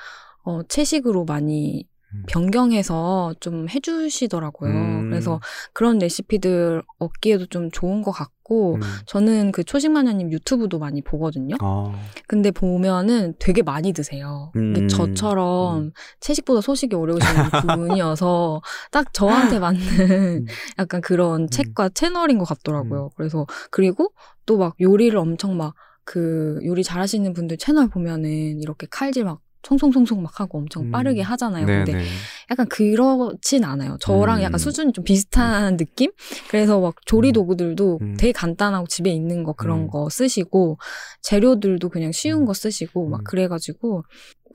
어, 0.43 0.63
채식으로 0.65 1.25
많이 1.25 1.85
음. 1.85 1.90
변경해서 2.27 3.35
좀 3.41 3.69
해주시더라고요. 3.69 4.71
음. 4.71 5.11
그래서 5.11 5.41
그런 5.73 5.99
레시피들 5.99 6.83
얻기에도 6.99 7.47
좀 7.47 7.71
좋은 7.71 8.03
것 8.03 8.11
같고 8.11 8.77
음. 8.77 8.81
저는 9.07 9.53
그 9.53 9.65
초식마녀님 9.65 10.33
유튜브도 10.33 10.79
많이 10.79 11.03
보거든요. 11.03 11.57
아, 11.61 11.93
근데 12.27 12.51
보면은 12.51 13.35
되게 13.39 13.63
많이 13.63 13.93
드세요. 13.93 14.53
음. 14.57 14.89
저처럼 14.89 15.93
채식보다 16.21 16.61
소식이 16.61 16.95
오시는 16.97 17.21
분이어서 17.77 18.63
딱 18.91 19.13
저한테 19.13 19.59
맞는 19.59 19.81
음. 19.81 20.47
약간 20.79 21.01
그런 21.01 21.49
책과 21.49 21.91
채널인 21.91 22.39
것 22.39 22.45
같더라고요. 22.45 23.11
그래서 23.17 23.47
그리고 23.71 24.13
또 24.47 24.57
막 24.57 24.75
요리를 24.81 25.17
엄청 25.17 25.57
막 25.57 25.75
그 26.05 26.59
요리 26.65 26.83
잘하시는 26.83 27.33
분들 27.35 27.57
채널 27.57 27.89
보면은 27.89 28.61
이렇게 28.61 28.89
칼질 28.91 29.25
막 29.25 29.41
송송송송 29.63 30.23
막 30.23 30.41
하고 30.41 30.59
엄청 30.59 30.85
음. 30.85 30.91
빠르게 30.91 31.21
하잖아요. 31.23 31.67
네, 31.67 31.85
근데 31.85 31.93
네. 31.93 32.05
약간 32.51 32.67
그렇진 32.69 33.65
않아요. 33.65 33.97
저랑 34.01 34.39
음. 34.39 34.43
약간 34.43 34.59
수준이 34.59 34.93
좀 34.93 35.05
비슷한 35.05 35.77
느낌? 35.77 36.11
그래서 36.49 36.81
막 36.81 36.95
조리 37.05 37.33
도구들도 37.33 37.99
음. 38.01 38.17
되게 38.19 38.33
간단하고 38.33 38.87
집에 38.87 39.11
있는 39.11 39.45
거 39.45 39.53
그런 39.53 39.81
음. 39.81 39.89
거 39.89 40.09
쓰시고 40.09 40.79
재료들도 41.23 41.89
그냥 41.89 42.13
쉬운 42.13 42.43
음. 42.43 42.47
거 42.47 42.55
쓰시고 42.55 43.09
막 43.09 43.21
음. 43.21 43.25
그래가지고 43.25 44.05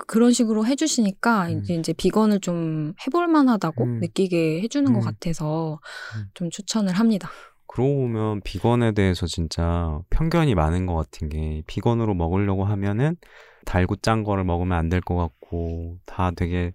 그런 0.08 0.32
식으로 0.32 0.66
해주시니까 0.66 1.48
음. 1.50 1.60
이제 1.60 1.74
이제 1.76 1.94
비건을 1.94 2.40
좀 2.40 2.94
해볼 3.06 3.28
만하다고 3.28 3.84
음. 3.84 4.00
느끼게 4.00 4.62
해주는 4.62 4.92
것 4.92 5.00
음. 5.00 5.06
같아서 5.06 5.80
음. 6.18 6.26
좀 6.34 6.50
추천을 6.50 6.94
합니다. 6.94 7.30
그러고 7.68 7.96
보면 8.02 8.42
비건에 8.42 8.94
대해서 8.94 9.26
진짜 9.26 10.00
편견이 10.10 10.56
많은 10.56 10.86
것 10.86 10.96
같은 10.96 11.30
게 11.30 11.62
비건으로 11.68 12.14
먹으려고 12.14 12.64
하면은 12.64 13.18
달고 13.66 13.98
짠 13.98 14.24
거를 14.24 14.44
먹으면 14.44 14.78
안 14.78 14.90
될 14.90 15.02
것 15.02 15.16
같고 15.16 15.98
다 16.06 16.32
되게 16.32 16.74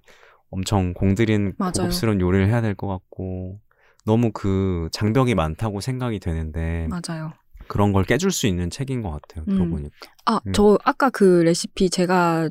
엄청 0.50 0.92
공들인 0.94 1.54
맞아요. 1.58 1.72
고급스러운 1.76 2.20
요리를 2.20 2.48
해야 2.48 2.60
될 2.60 2.74
것 2.74 2.86
같고 2.88 3.60
너무 4.04 4.30
그 4.32 4.88
장벽이 4.92 5.34
많다고 5.34 5.80
생각이 5.80 6.18
되는데 6.18 6.88
맞아요. 6.88 7.32
그런 7.68 7.92
걸 7.92 8.02
깨줄 8.04 8.32
수 8.32 8.46
있는 8.48 8.68
책인 8.70 9.02
것 9.02 9.10
같아요. 9.10 9.44
음. 9.48 9.54
들어보니까. 9.54 9.96
아, 10.26 10.40
음. 10.46 10.52
저 10.52 10.76
아까 10.84 11.08
그 11.10 11.42
레시피 11.44 11.88
제가 11.90 12.50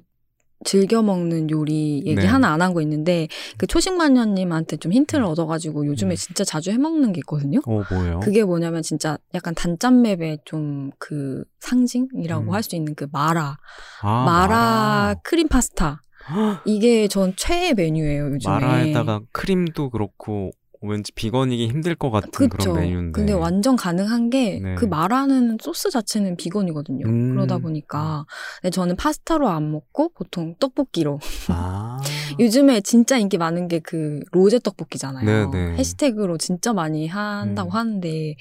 즐겨 0.66 1.02
먹는 1.02 1.50
요리 1.50 2.04
얘기 2.06 2.16
네. 2.16 2.26
하나 2.26 2.52
안한거 2.54 2.82
있는데 2.82 3.28
그 3.58 3.66
초식 3.68 3.96
마녀님한테 3.96 4.78
좀 4.78 4.92
힌트를 4.92 5.24
음. 5.24 5.30
얻어가지고 5.30 5.86
요즘에 5.86 6.14
음. 6.14 6.16
진짜 6.16 6.44
자주 6.44 6.72
해먹는 6.72 7.14
게 7.14 7.20
있거든요. 7.20 7.60
어 7.66 7.84
뭐예요? 7.92 8.20
그게 8.20 8.44
뭐냐면 8.44 8.82
진짜 8.82 9.18
약간 9.34 9.56
단짠맵의 9.56 10.40
좀 10.46 10.90
그 11.00 11.44
상징이라고 11.60 12.52
음. 12.52 12.54
할수 12.54 12.76
있는 12.76 12.96
그 12.96 13.08
마라. 13.12 13.58
아, 14.02 14.26
마라, 14.26 15.16
크림 15.24 15.48
파스타. 15.48 16.02
마라. 16.30 16.62
이게 16.66 17.08
전 17.08 17.34
최애 17.36 17.74
메뉴예요, 17.74 18.32
요즘에. 18.34 18.54
마라에다가 18.54 19.22
크림도 19.32 19.90
그렇고 19.90 20.52
왠지 20.82 21.12
비건이기 21.12 21.68
힘들 21.68 21.96
것 21.96 22.10
같은 22.10 22.48
그런 22.48 22.76
메뉴인데. 22.78 23.12
근데 23.12 23.34
완전 23.34 23.76
가능한 23.76 24.30
게그 24.30 24.64
네. 24.64 24.88
마라는 24.88 25.58
소스 25.62 25.90
자체는 25.90 26.38
비건이거든요. 26.38 27.06
음. 27.06 27.34
그러다 27.34 27.58
보니까. 27.58 28.26
근데 28.62 28.72
저는 28.72 28.96
파스타로 28.96 29.50
안 29.50 29.72
먹고 29.72 30.12
보통 30.16 30.56
떡볶이로. 30.60 31.20
아. 31.50 31.98
요즘에 32.40 32.82
진짜 32.82 33.18
인기 33.18 33.38
많은 33.38 33.68
게 33.68 33.80
그 33.90 34.20
로제 34.32 34.60
떡볶이잖아요. 34.60 35.50
네네. 35.52 35.78
해시태그로 35.78 36.38
진짜 36.38 36.74
많이 36.74 37.08
한다고 37.08 37.72
음. 37.72 37.74
하는데 37.74 38.36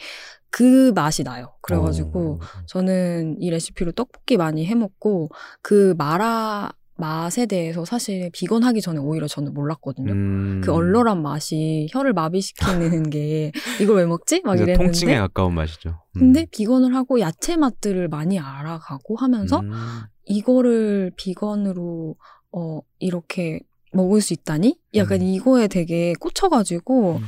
그 0.51 0.92
맛이 0.94 1.24
나요. 1.24 1.55
그래가지고 1.62 2.40
어. 2.42 2.46
저는 2.66 3.37
이 3.40 3.51
레시피로 3.51 3.92
떡볶이 3.92 4.37
많이 4.37 4.66
해 4.66 4.74
먹고 4.74 5.31
그 5.62 5.94
마라 5.96 6.70
맛에 6.99 7.47
대해서 7.47 7.85
사실 7.85 8.29
비건 8.33 8.65
하기 8.65 8.81
전에 8.81 8.99
오히려 8.99 9.29
저는 9.29 9.55
몰랐거든요. 9.55 10.13
음. 10.13 10.61
그 10.63 10.73
얼얼한 10.73 11.23
맛이 11.23 11.87
혀를 11.93 12.13
마비시키는 12.13 13.09
게 13.11 13.53
이걸 13.81 13.99
왜 13.99 14.07
먹지? 14.07 14.43
막 14.45 14.57
이랬는데 14.57 14.85
통증에 14.85 15.17
가까운 15.17 15.55
맛이죠. 15.55 15.91
음. 15.91 16.19
근데 16.19 16.45
비건을 16.51 16.95
하고 16.97 17.21
야채 17.21 17.57
맛들을 17.57 18.09
많이 18.09 18.39
알아가고 18.41 19.17
하면서 19.17 19.61
음. 19.61 19.71
이거를 20.25 21.13
비건으로 21.17 22.17
어 22.51 22.81
이렇게 22.99 23.61
먹을 23.93 24.21
수 24.21 24.33
있다니? 24.35 24.77
약간 24.97 25.21
음. 25.21 25.27
이거에 25.27 25.69
되게 25.69 26.15
꽂혀가지고 26.19 27.19
음. 27.19 27.25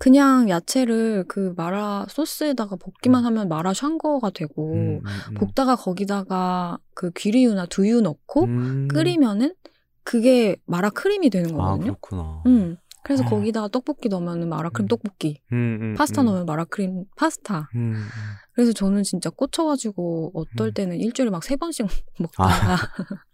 그냥 0.00 0.48
야채를 0.48 1.26
그 1.28 1.52
마라 1.58 2.06
소스에다가 2.08 2.76
볶기만 2.76 3.22
하면 3.26 3.48
마라 3.50 3.74
샹궈가 3.74 4.30
되고 4.30 4.72
음, 4.72 5.00
음, 5.04 5.04
음. 5.04 5.34
볶다가 5.34 5.76
거기다가 5.76 6.78
그 6.94 7.10
귀리유나 7.10 7.66
두유 7.66 8.00
넣고 8.00 8.44
음. 8.44 8.88
끓이면은 8.88 9.54
그게 10.02 10.56
마라 10.64 10.88
크림이 10.88 11.28
되는 11.28 11.50
아 11.50 11.56
거거든요. 11.58 11.96
그렇구나. 12.00 12.42
음. 12.46 12.76
그래서 13.02 13.24
아. 13.24 13.28
거기다가 13.28 13.68
떡볶이 13.68 14.08
넣으면은 14.08 14.48
마라 14.48 14.70
크림 14.70 14.86
음. 14.86 14.88
떡볶이, 14.88 15.42
음, 15.52 15.78
음, 15.82 15.94
파스타 15.94 16.22
음. 16.22 16.26
넣으면 16.26 16.46
마라 16.46 16.64
크림 16.64 17.04
파스타. 17.16 17.68
음, 17.74 17.92
음. 17.94 18.06
그래서 18.54 18.72
저는 18.72 19.02
진짜 19.02 19.28
꽂혀가지고 19.28 20.32
어떨 20.34 20.68
음. 20.68 20.72
때는 20.72 20.96
일주일에 20.96 21.30
막 21.30 21.42
세 21.44 21.56
번씩 21.56 21.86
먹다가 22.18 22.76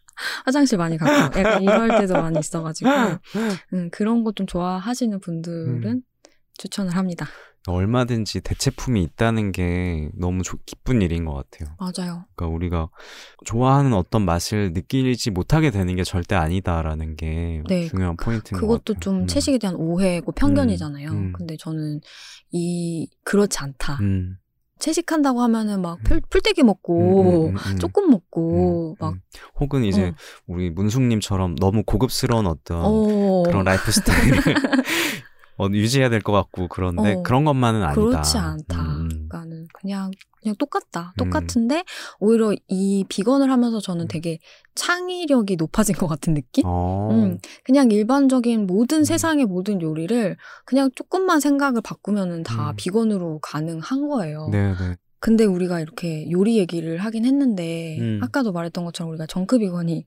화장실 0.45 0.79
많이 0.79 0.97
가고 0.99 1.13
약간 1.39 1.63
이럴 1.63 2.01
때도 2.01 2.15
많이 2.15 2.41
있어가지고 2.41 2.91
음, 3.75 3.89
그런 3.93 4.25
거 4.25 4.33
좀 4.33 4.49
좋아하시는 4.49 5.21
분들은 5.21 6.03
추천을 6.59 6.97
합니다. 6.97 7.27
얼마든지 7.69 8.43
대체품이 8.43 9.03
있다는 9.03 9.51
게 9.51 10.09
너무 10.15 10.43
좋- 10.45 10.65
기쁜 10.65 11.03
일인 11.03 11.25
것 11.25 11.35
같아요. 11.35 11.75
맞아요. 11.81 12.25
그러니까 12.37 12.47
우리가 12.55 12.89
좋아하는 13.45 13.93
어떤 13.93 14.25
맛을 14.25 14.73
느끼지 14.73 15.33
못하게 15.33 15.71
되는 15.73 15.97
게 15.97 16.05
절대 16.05 16.37
아니다라는 16.37 17.17
게 17.17 17.63
네, 17.69 17.89
중요한 17.89 18.17
포인트인 18.17 18.61
것 18.61 18.61
그것도 18.61 18.95
같아요. 18.95 19.01
좀 19.01 19.23
음. 19.23 19.27
채식에 19.27 19.59
대한 19.59 19.75
오해고 19.75 20.31
편견이잖아요. 20.33 21.11
음. 21.11 21.33
근데 21.33 21.57
저는 21.59 22.01
이 22.53 23.09
그렇지 23.25 23.59
않다. 23.59 23.95
음. 24.01 24.37
채식한다고 24.79 25.41
하면은 25.41 25.83
막 25.83 25.99
음. 25.99 26.05
풀, 26.05 26.21
풀떼기 26.29 26.63
먹고 26.63 27.47
음, 27.49 27.49
음, 27.49 27.57
음, 27.57 27.73
음. 27.73 27.79
조금 27.79 28.11
먹고 28.11 28.91
음, 28.91 28.95
막 29.05 29.15
음. 29.15 29.21
혹은 29.59 29.83
이제 29.85 30.09
어. 30.09 30.15
우리 30.47 30.71
문숙님처럼 30.71 31.57
너무 31.57 31.83
고급스러운 31.83 32.47
어떤 32.47 32.79
어, 32.85 33.43
그런 33.45 33.65
라이프 33.65 33.91
스타일을 33.91 34.39
어, 35.59 35.69
유지해야 35.71 36.09
될 36.11 36.21
것 36.23 36.33
같고 36.33 36.69
그런데 36.69 37.15
어, 37.15 37.23
그런 37.23 37.45
것만은 37.45 37.83
아니다. 37.83 38.01
그렇지 38.01 38.37
않다. 38.39 38.81
음. 38.83 39.09
그러니까는 39.09 39.67
그냥 39.73 40.11
그냥 40.43 40.55
똑같다. 40.59 41.13
음. 41.15 41.25
똑같은데 41.25 41.83
오히려 42.21 42.55
이 42.69 43.05
비건을 43.09 43.51
하면서 43.51 43.81
저는 43.81 44.05
음. 44.05 44.09
되게 44.09 44.39
창의력이 44.75 45.57
높아진 45.57 45.95
것 45.97 46.07
같은 46.07 46.35
느낌? 46.35 46.65
어. 46.67 47.09
음, 47.11 47.39
그냥 47.65 47.91
일반적인 47.91 48.67
모든 48.67 48.99
음. 48.99 49.05
세상의 49.05 49.47
모든 49.47 49.81
요리를 49.83 50.37
그냥 50.65 50.91
조금만 50.95 51.41
생각을 51.41 51.81
바꾸면은 51.83 52.43
다 52.43 52.71
음. 52.71 52.77
비건으로 52.77 53.41
가능한 53.43 54.09
거예요. 54.09 54.49
네네. 54.53 54.97
근데 55.19 55.45
우리가 55.45 55.81
이렇게 55.81 56.31
요리 56.31 56.59
얘기를 56.59 56.99
하긴 56.99 57.25
했는데 57.25 57.99
음. 57.99 58.21
아까도 58.23 58.53
말했던 58.53 58.85
것처럼 58.85 59.11
우리가 59.11 59.27
정크 59.27 59.59
비건이 59.59 60.07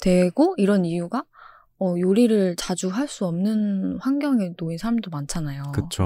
되고 0.00 0.54
이런 0.58 0.84
이유가 0.84 1.24
어, 1.80 1.94
요리를 1.98 2.56
자주 2.56 2.88
할 2.88 3.06
수 3.08 3.24
없는 3.26 3.98
환경에 4.00 4.50
놓인 4.58 4.78
사람도 4.78 5.10
많잖아요. 5.10 5.62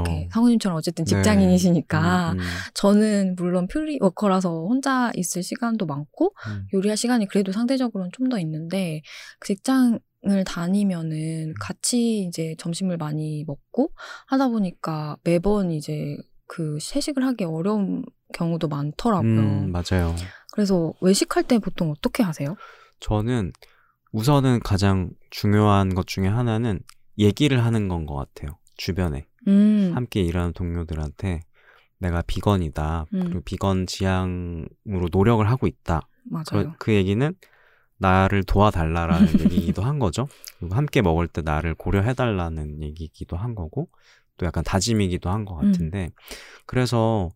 이렇게 0.07 0.29
상우님처럼 0.33 0.77
어쨌든 0.77 1.05
네. 1.05 1.17
직장인이시니까 1.17 2.33
음, 2.33 2.39
음, 2.39 2.45
저는 2.75 3.35
물론 3.37 3.67
프리워커라서 3.67 4.51
혼자 4.67 5.11
있을 5.15 5.43
시간도 5.43 5.87
많고 5.87 6.35
음. 6.47 6.67
요리할 6.75 6.97
시간이 6.97 7.27
그래도 7.27 7.53
상대적으로는 7.53 8.11
좀 8.13 8.29
더 8.29 8.39
있는데 8.39 9.03
그 9.41 9.49
직장을 9.49 9.99
음. 10.27 10.45
다니면은 10.45 11.55
같이 11.61 12.21
이제 12.21 12.55
점심을 12.59 12.97
많이 12.99 13.45
먹고 13.47 13.93
하다 14.29 14.49
보니까 14.49 15.17
매번 15.25 15.71
이제 15.73 16.17
그 16.47 16.79
채식을 16.81 17.25
하기 17.27 17.45
어려운 17.45 18.05
경우도 18.35 18.69
많더라고요. 18.69 19.31
음, 19.31 19.73
맞아요. 19.73 20.15
그래서 20.53 20.93
외식할 21.01 21.45
때 21.45 21.59
보통 21.59 21.91
어떻게 21.91 22.23
하세요? 22.23 22.57
저는 23.01 23.53
우선은 24.13 24.61
가장 24.61 25.11
중요한 25.31 25.95
것 25.95 26.07
중에 26.07 26.29
하나는 26.29 26.81
얘기를 27.19 27.65
하는 27.65 27.89
건 27.89 28.07
것 28.07 28.15
같아요. 28.15 28.59
주변에. 28.77 29.27
음, 29.49 29.93
함께 29.95 30.23
일하는 30.23 30.53
동료들한테 30.53 31.41
내가 31.99 32.23
비건이다. 32.23 33.07
음. 33.15 33.25
그리고 33.25 33.41
비건 33.43 33.87
지향으로 33.87 35.09
노력을 35.11 35.49
하고 35.49 35.67
있다. 35.67 36.09
맞아요. 36.25 36.45
그, 36.73 36.73
그 36.79 36.95
얘기는 36.95 37.35
나를 37.99 38.43
도와달라라는 38.45 39.27
얘기기도 39.77 39.83
한 39.83 39.99
거죠. 39.99 40.29
그리고 40.59 40.75
함께 40.75 41.03
먹을 41.03 41.29
때 41.29 41.43
나를 41.43 41.75
고려해달라는 41.75 42.83
얘기기도 42.83 43.37
한 43.37 43.55
거고, 43.55 43.89
또 44.37 44.47
약간 44.47 44.65
다짐이기도 44.65 45.31
한것 45.31 45.63
음. 45.63 45.73
같은데, 45.73 46.11
그래서, 46.67 47.31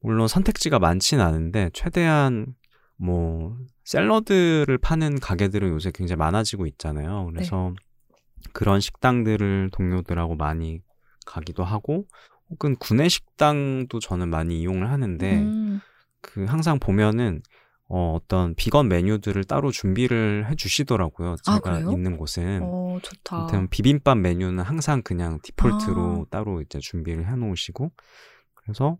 물론 0.00 0.28
선택지가 0.28 0.78
많진 0.78 1.20
않은데, 1.20 1.70
최대한 1.72 2.54
뭐, 3.02 3.56
샐러드를 3.84 4.78
파는 4.78 5.18
가게들은 5.18 5.68
요새 5.70 5.90
굉장히 5.92 6.18
많아지고 6.18 6.66
있잖아요. 6.66 7.26
그래서 7.32 7.74
네. 7.74 8.52
그런 8.52 8.80
식당들을 8.80 9.70
동료들하고 9.72 10.36
많이 10.36 10.80
가기도 11.26 11.64
하고, 11.64 12.06
혹은 12.48 12.76
구내 12.76 13.08
식당도 13.08 13.98
저는 13.98 14.28
많이 14.28 14.60
이용을 14.60 14.90
하는데, 14.90 15.42
음, 15.42 15.80
그 16.20 16.44
항상 16.44 16.78
보면은 16.78 17.42
어, 17.94 18.14
어떤 18.16 18.54
비건 18.54 18.88
메뉴들을 18.88 19.44
따로 19.44 19.70
준비를 19.70 20.48
해주시더라고요. 20.50 21.32
아, 21.46 21.56
제가 21.56 21.60
그래요? 21.60 21.90
있는 21.90 22.16
곳은. 22.16 22.60
어, 22.62 22.98
좋다. 23.02 23.66
비빔밥 23.70 24.16
메뉴는 24.16 24.64
항상 24.64 25.02
그냥 25.02 25.38
디폴트로 25.42 26.22
아. 26.22 26.30
따로 26.30 26.62
이제 26.62 26.78
준비를 26.78 27.30
해놓으시고 27.30 27.92
그래서 28.54 28.96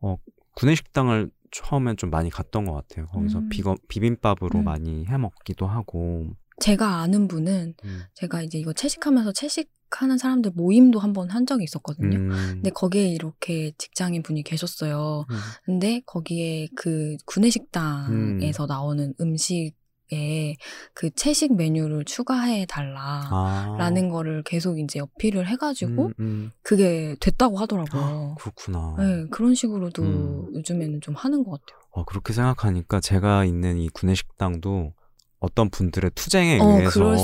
어, 0.00 0.16
구내식당을 0.56 1.30
처음엔 1.52 1.96
좀 1.96 2.10
많이 2.10 2.30
갔던 2.30 2.64
것 2.64 2.72
같아요. 2.74 3.06
거기서 3.08 3.38
음. 3.40 3.48
비건 3.48 3.76
비빔밥으로 3.88 4.58
음. 4.60 4.64
많이 4.64 5.06
해 5.06 5.16
먹기도 5.18 5.66
하고. 5.66 6.30
제가 6.60 7.00
아는 7.00 7.28
분은 7.28 7.74
음. 7.84 8.00
제가 8.14 8.42
이제 8.42 8.58
이거 8.58 8.72
채식하면서 8.72 9.32
채식하는 9.32 10.18
사람들 10.18 10.52
모임도 10.54 10.98
한 11.00 11.12
번 11.12 11.30
한 11.30 11.46
적이 11.46 11.64
있었거든요. 11.64 12.18
음. 12.18 12.30
근데 12.54 12.70
거기에 12.70 13.08
이렇게 13.08 13.72
직장인 13.78 14.22
분이 14.22 14.42
계셨어요. 14.42 15.24
음. 15.30 15.36
근데 15.64 16.00
거기에 16.06 16.68
그 16.76 17.16
구내식당에서 17.26 18.66
나오는 18.66 19.14
음식 19.20 19.72
에 20.12 20.56
그 20.94 21.10
채식 21.14 21.56
메뉴를 21.56 22.04
추가해 22.04 22.66
달라라는 22.66 24.06
아. 24.06 24.08
거를 24.10 24.42
계속 24.42 24.78
이제 24.78 25.00
어필을 25.00 25.48
해가지고 25.48 26.06
음, 26.08 26.14
음. 26.20 26.52
그게 26.62 27.16
됐다고 27.20 27.58
하더라고요. 27.58 28.36
그렇구나. 28.38 28.94
네, 28.98 29.26
그런 29.30 29.54
식으로도 29.54 30.02
음. 30.02 30.46
요즘에는 30.54 31.00
좀 31.00 31.14
하는 31.14 31.42
것 31.44 31.52
같아요. 31.60 31.80
어, 31.92 32.04
그렇게 32.04 32.32
생각하니까 32.32 33.00
제가 33.00 33.44
있는 33.44 33.78
이 33.78 33.88
구내식당도 33.88 34.92
어떤 35.40 35.70
분들의 35.70 36.10
투쟁에 36.14 36.60
어, 36.60 36.64
의해서. 36.78 37.14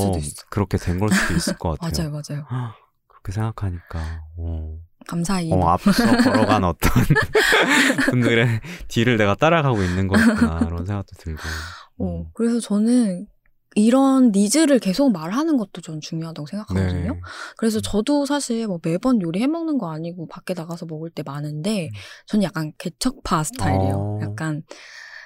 그렇게 0.51 0.77
된 0.79 0.98
걸 0.98 1.11
수도 1.11 1.35
있을 1.35 1.57
것 1.59 1.79
같아요. 1.79 2.11
맞아요, 2.11 2.22
맞아요. 2.29 2.44
헉, 2.51 2.74
그렇게 3.07 3.33
생각하니까 3.33 4.22
어, 4.38 4.77
감사히. 5.07 5.53
어, 5.53 5.68
앞서 5.68 5.92
걸어간 6.22 6.64
어떤 6.64 6.90
분들의 8.11 8.61
뒤를 8.88 9.16
내가 9.16 9.35
따라가고 9.35 9.83
있는 9.83 10.09
거구나 10.09 10.61
이런 10.66 10.85
생각도 10.87 11.12
들고. 11.18 11.40
어, 11.98 12.04
음. 12.20 12.24
그래서 12.34 12.61
저는 12.61 13.26
이런 13.74 14.32
니즈를 14.32 14.78
계속 14.78 15.12
말하는 15.12 15.56
것도 15.56 15.82
전 15.82 16.00
중요하다고 16.00 16.46
생각하거든요. 16.46 17.12
네. 17.12 17.20
그래서 17.56 17.80
저도 17.80 18.26
사실 18.26 18.66
뭐 18.66 18.78
매번 18.82 19.20
요리해 19.20 19.46
먹는 19.46 19.78
거 19.78 19.90
아니고 19.92 20.26
밖에 20.26 20.54
나가서 20.54 20.87
먹을 20.87 21.11
때 21.11 21.22
많은데 21.22 21.87
음. 21.87 21.90
저는 22.26 22.42
약간 22.44 22.72
개척파 22.78 23.44
스타일이에요. 23.44 23.94
어. 23.94 24.18
약간 24.22 24.62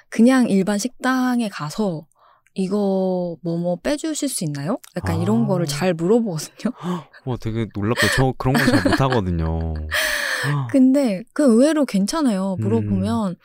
그냥 0.09 0.49
일반 0.49 0.77
식당에 0.77 1.49
가서 1.49 2.05
이거 2.53 3.35
뭐뭐 3.41 3.77
빼주실 3.77 4.29
수 4.29 4.43
있나요? 4.43 4.77
약간 4.95 5.19
이런 5.21 5.45
아. 5.45 5.47
거를 5.47 5.65
잘 5.65 5.95
물어보거든요. 5.95 6.71
어, 7.25 7.37
되게 7.37 7.65
놀랍다. 7.73 8.07
저 8.15 8.33
그런 8.37 8.53
거 8.53 8.63
잘 8.65 8.83
못하거든요. 8.91 9.73
근데 10.69 11.23
그 11.33 11.43
의외로 11.43 11.85
괜찮아요. 11.85 12.55
음. 12.59 12.63
물어보면 12.63 13.35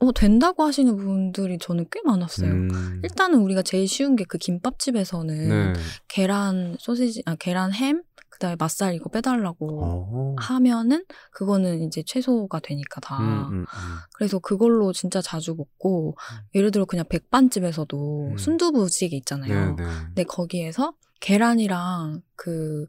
어 0.00 0.12
된다고 0.12 0.64
하시는 0.64 0.96
분들이 0.96 1.58
저는 1.58 1.86
꽤 1.90 2.00
많았어요. 2.04 2.50
음. 2.50 3.00
일단은 3.04 3.40
우리가 3.40 3.62
제일 3.62 3.86
쉬운 3.88 4.16
게 4.16 4.24
그 4.24 4.38
김밥집에서는 4.38 5.48
네. 5.48 5.72
계란 6.08 6.76
소시지 6.78 7.22
아 7.26 7.36
계란 7.36 7.72
햄 7.72 8.02
그 8.34 8.40
다음에 8.40 8.56
맛살 8.58 8.94
이거 8.96 9.08
빼달라고 9.10 9.84
어. 9.84 10.36
하면은 10.38 11.04
그거는 11.30 11.82
이제 11.82 12.02
최소가 12.04 12.58
되니까 12.58 13.00
다 13.00 13.16
음, 13.20 13.24
음, 13.24 13.58
음. 13.60 13.66
그래서 14.12 14.40
그걸로 14.40 14.92
진짜 14.92 15.22
자주 15.22 15.54
먹고 15.54 16.16
음. 16.18 16.38
예를 16.56 16.72
들어 16.72 16.84
그냥 16.84 17.04
백반집에서도 17.08 18.30
음. 18.32 18.36
순두부찌개 18.36 19.16
있잖아요. 19.18 19.76
네, 19.76 19.84
네. 19.84 19.88
근데 20.06 20.24
거기에서 20.24 20.94
계란이랑 21.20 22.22
그 22.34 22.88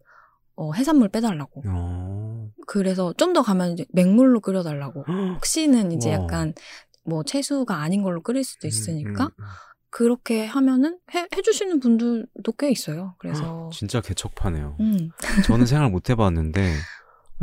어, 0.55 0.73
해산물 0.73 1.09
빼달라고. 1.09 1.61
어. 1.67 2.49
그래서 2.65 3.13
좀 3.13 3.33
더 3.33 3.43
가면 3.43 3.73
이제 3.73 3.85
맹물로 3.91 4.39
끓여달라고. 4.39 5.03
혹시는 5.35 5.91
이제 5.91 6.09
와. 6.15 6.23
약간 6.23 6.53
뭐 7.05 7.23
채수가 7.23 7.75
아닌 7.75 8.01
걸로 8.01 8.21
끓일 8.21 8.43
수도 8.43 8.67
있으니까 8.67 9.25
음, 9.25 9.29
음, 9.39 9.43
음. 9.43 9.45
그렇게 9.89 10.45
하면은 10.45 10.99
해, 11.13 11.25
해주시는 11.33 11.79
분들도 11.79 12.51
꽤 12.59 12.69
있어요. 12.69 13.15
그래서 13.17 13.69
진짜 13.71 14.01
개척파네요. 14.01 14.75
음, 14.79 15.09
저는 15.45 15.65
생각을 15.65 15.91
못 15.91 16.09
해봤는데 16.09 16.75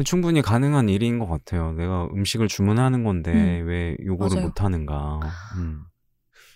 충분히 0.04 0.42
가능한 0.42 0.88
일인 0.88 1.18
것 1.18 1.26
같아요. 1.26 1.72
내가 1.72 2.06
음식을 2.12 2.48
주문하는 2.48 3.04
건데 3.04 3.60
음, 3.60 3.68
왜 3.68 3.96
요거를 4.04 4.36
맞아요. 4.36 4.46
못 4.48 4.62
하는가. 4.62 5.20
음. 5.56 5.82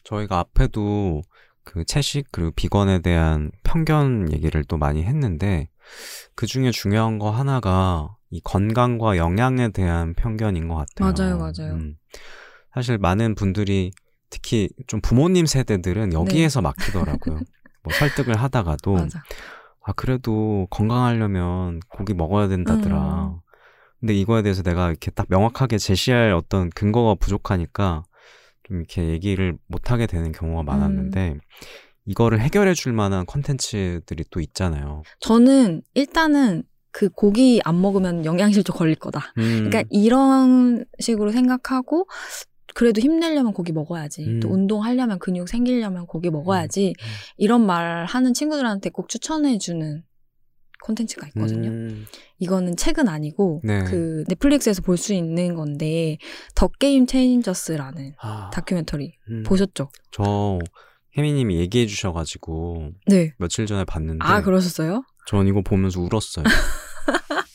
저희가 0.04 0.38
앞에도 0.38 1.22
그 1.64 1.84
채식 1.84 2.28
그리고 2.30 2.52
비건에 2.52 3.00
대한 3.00 3.50
편견 3.64 4.32
얘기를 4.32 4.64
또 4.64 4.76
많이 4.78 5.02
했는데 5.02 5.68
그 6.34 6.46
중에 6.46 6.70
중요한 6.70 7.18
거 7.18 7.30
하나가 7.30 8.16
이 8.30 8.40
건강과 8.40 9.16
영양에 9.16 9.70
대한 9.70 10.14
편견인 10.14 10.68
것 10.68 10.76
같아요. 10.76 11.12
맞아요, 11.12 11.38
맞아요. 11.38 11.74
음. 11.74 11.96
사실 12.76 12.98
많은 12.98 13.34
분들이 13.34 13.90
특히 14.28 14.68
좀 14.86 15.00
부모님 15.00 15.46
세대들은 15.46 16.12
여기에서 16.12 16.60
막히더라고요. 16.60 17.40
뭐 17.82 17.94
설득을 17.94 18.36
하다가도 18.36 18.96
네. 18.96 19.02
맞아. 19.08 19.22
아, 19.82 19.92
그래도 19.94 20.66
건강하려면 20.68 21.80
고기 21.88 22.12
먹어야 22.12 22.48
된다더라. 22.48 23.28
음. 23.28 23.38
근데 23.98 24.12
이거에 24.12 24.42
대해서 24.42 24.62
내가 24.62 24.90
이렇게 24.90 25.10
딱 25.10 25.26
명확하게 25.30 25.78
제시할 25.78 26.32
어떤 26.32 26.68
근거가 26.68 27.14
부족하니까 27.14 28.02
좀 28.64 28.76
이렇게 28.78 29.08
얘기를 29.08 29.56
못 29.68 29.90
하게 29.90 30.06
되는 30.06 30.32
경우가 30.32 30.62
많았는데, 30.64 31.30
음. 31.30 31.40
이거를 32.04 32.40
해결해 32.40 32.74
줄 32.74 32.92
만한 32.92 33.24
컨텐츠들이 33.24 34.24
또 34.30 34.40
있잖아요. 34.40 35.02
저는 35.20 35.80
일단은 35.94 36.64
그 36.90 37.08
고기 37.08 37.60
안 37.64 37.80
먹으면 37.80 38.24
영양실조 38.24 38.72
걸릴 38.72 38.96
거다. 38.96 39.32
음. 39.38 39.68
그러니까 39.68 39.84
이런 39.90 40.84
식으로 40.98 41.30
생각하고 41.30 42.06
그래도 42.76 43.00
힘내려면 43.00 43.54
고기 43.54 43.72
먹어야지. 43.72 44.22
음. 44.26 44.40
또 44.40 44.50
운동하려면 44.50 45.18
근육 45.18 45.48
생기려면 45.48 46.06
고기 46.06 46.28
먹어야지. 46.28 46.92
이런 47.38 47.64
말 47.64 48.04
하는 48.04 48.34
친구들한테 48.34 48.90
꼭 48.90 49.08
추천해주는 49.08 50.04
콘텐츠가 50.84 51.26
있거든요. 51.28 51.70
음. 51.70 52.04
이거는 52.38 52.76
책은 52.76 53.08
아니고 53.08 53.62
네. 53.64 53.82
그 53.84 54.24
넷플릭스에서 54.28 54.82
볼 54.82 54.98
수 54.98 55.14
있는 55.14 55.54
건데 55.54 56.18
The 56.54 56.68
Game 56.68 57.06
Changers라는 57.06 58.12
아, 58.20 58.50
다큐멘터리 58.52 59.14
음. 59.30 59.42
보셨죠? 59.46 59.88
저 60.10 60.58
혜민님이 61.16 61.56
얘기해 61.56 61.86
주셔가지고 61.86 62.90
네. 63.06 63.32
며칠 63.38 63.64
전에 63.64 63.84
봤는데 63.84 64.18
아 64.22 64.42
그러셨어요? 64.42 65.02
전 65.26 65.48
이거 65.48 65.62
보면서 65.62 65.98
울었어요. 66.02 66.44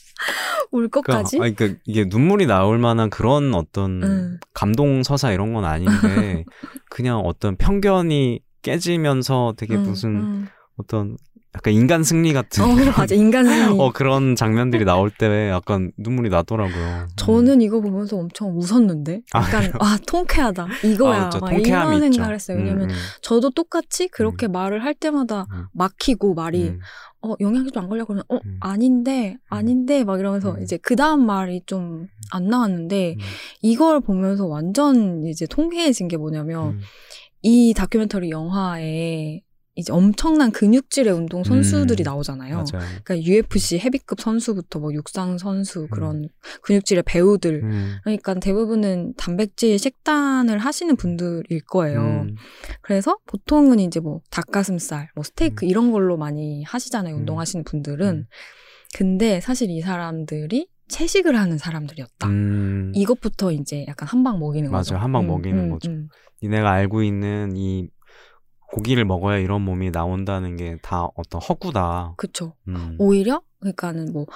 울 0.72 0.88
것까지? 0.88 1.38
아니, 1.40 1.54
그러니까 1.54 1.80
이게 1.84 2.06
눈물이 2.06 2.46
나올 2.46 2.78
만한 2.78 3.10
그런 3.10 3.54
어떤 3.54 4.02
음. 4.02 4.40
감동 4.54 5.02
서사 5.02 5.30
이런 5.30 5.52
건 5.52 5.64
아닌데 5.64 6.44
그냥 6.90 7.20
어떤 7.20 7.56
편견이 7.56 8.40
깨지면서 8.62 9.54
되게 9.56 9.76
음, 9.76 9.82
무슨 9.82 10.10
음. 10.16 10.48
어떤 10.76 11.16
약간 11.54 11.74
인간 11.74 12.02
승리 12.02 12.32
같은 12.32 12.64
어 12.64 12.68
맞아 12.96 13.14
인간 13.14 13.44
승리. 13.44 13.76
어 13.80 13.92
그런 13.92 14.34
장면들이 14.36 14.84
나올 14.84 15.10
때 15.10 15.50
약간 15.50 15.92
눈물이 15.98 16.30
나더라고요. 16.30 17.08
저는 17.16 17.60
이거 17.60 17.80
보면서 17.80 18.16
엄청 18.16 18.56
웃었는데 18.56 19.20
아, 19.32 19.42
약간 19.42 19.72
아, 19.78 19.98
통쾌하다 20.06 20.66
이거야 20.84 21.24
아, 21.26 21.30
진짜 21.30 21.46
막 21.46 21.52
이런. 21.52 22.00
생각을 22.00 22.34
했어요. 22.34 22.56
왜냐면 22.58 22.90
음, 22.90 22.96
저도 23.20 23.50
똑같이 23.50 24.08
그렇게 24.08 24.48
말을 24.48 24.82
할 24.82 24.94
때마다 24.94 25.46
음, 25.52 25.66
막히고 25.72 26.34
말이 26.34 26.68
음, 26.70 26.80
어 27.20 27.34
영양제도 27.38 27.78
안 27.80 27.88
걸려 27.88 28.04
그러면 28.04 28.24
어 28.28 28.38
음. 28.44 28.56
아닌데 28.60 29.36
아닌데 29.48 30.04
막 30.04 30.18
이러면서 30.18 30.52
음. 30.52 30.62
이제 30.62 30.78
그 30.82 30.96
다음 30.96 31.26
말이 31.26 31.62
좀 31.66 32.08
안 32.32 32.46
나왔는데 32.48 33.16
음, 33.18 33.20
이걸 33.60 34.00
보면서 34.00 34.46
완전 34.46 35.22
이제 35.24 35.46
통쾌해진 35.46 36.08
게 36.08 36.16
뭐냐면 36.16 36.70
음. 36.74 36.80
이 37.42 37.74
다큐멘터리 37.76 38.30
영화에 38.30 39.42
이제 39.74 39.92
엄청난 39.92 40.50
근육질의 40.50 41.12
운동 41.14 41.44
선수들이 41.44 42.02
음. 42.02 42.04
나오잖아요. 42.04 42.54
맞아요. 42.56 42.86
그러니까 43.04 43.26
UFC 43.26 43.78
헤비급 43.78 44.20
선수부터 44.20 44.80
뭐 44.80 44.92
육상 44.92 45.38
선수 45.38 45.88
그런 45.90 46.28
근육질의 46.62 47.04
배우들 47.06 47.62
음, 47.62 47.94
그러니까 48.02 48.34
대부분은 48.34 49.14
단백질 49.16 49.78
식단을 49.78 50.58
하시는 50.58 50.94
분들일 50.96 51.62
거예요. 51.70 52.00
음, 52.00 52.34
그래서 52.82 53.16
보통은 53.26 53.78
이제 53.80 53.98
뭐 53.98 54.20
닭가슴살, 54.30 55.08
뭐 55.14 55.24
스테이크 55.24 55.64
음. 55.64 55.68
이런 55.70 55.90
걸로 55.90 56.18
많이 56.18 56.62
하시잖아요. 56.64 57.14
음. 57.14 57.20
운동하시는 57.20 57.64
분들은. 57.64 58.06
음. 58.08 58.26
근데 58.94 59.40
사실 59.40 59.70
이 59.70 59.80
사람들이 59.80 60.68
채식을 60.88 61.34
하는 61.34 61.56
사람들이었다. 61.56 62.28
음, 62.28 62.92
이것부터 62.94 63.52
이제 63.52 63.86
약간 63.88 64.06
한 64.06 64.22
방 64.22 64.38
먹이는 64.38 64.70
거죠. 64.70 64.92
맞아요. 64.92 65.02
한 65.02 65.12
방 65.12 65.26
먹이는 65.26 65.70
거죠. 65.70 65.90
니네가 66.42 66.70
알고 66.70 67.02
있는 67.02 67.56
이 67.56 67.88
고기를 68.72 69.04
먹어야 69.04 69.38
이런 69.38 69.62
몸이 69.62 69.90
나온다는 69.90 70.56
게 70.56 70.78
다 70.82 71.08
어떤 71.14 71.40
허구다. 71.40 72.14
그쵸. 72.16 72.54
음. 72.68 72.96
오히려 72.98 73.42
그러니까는 73.60 74.12
뭐 74.12 74.26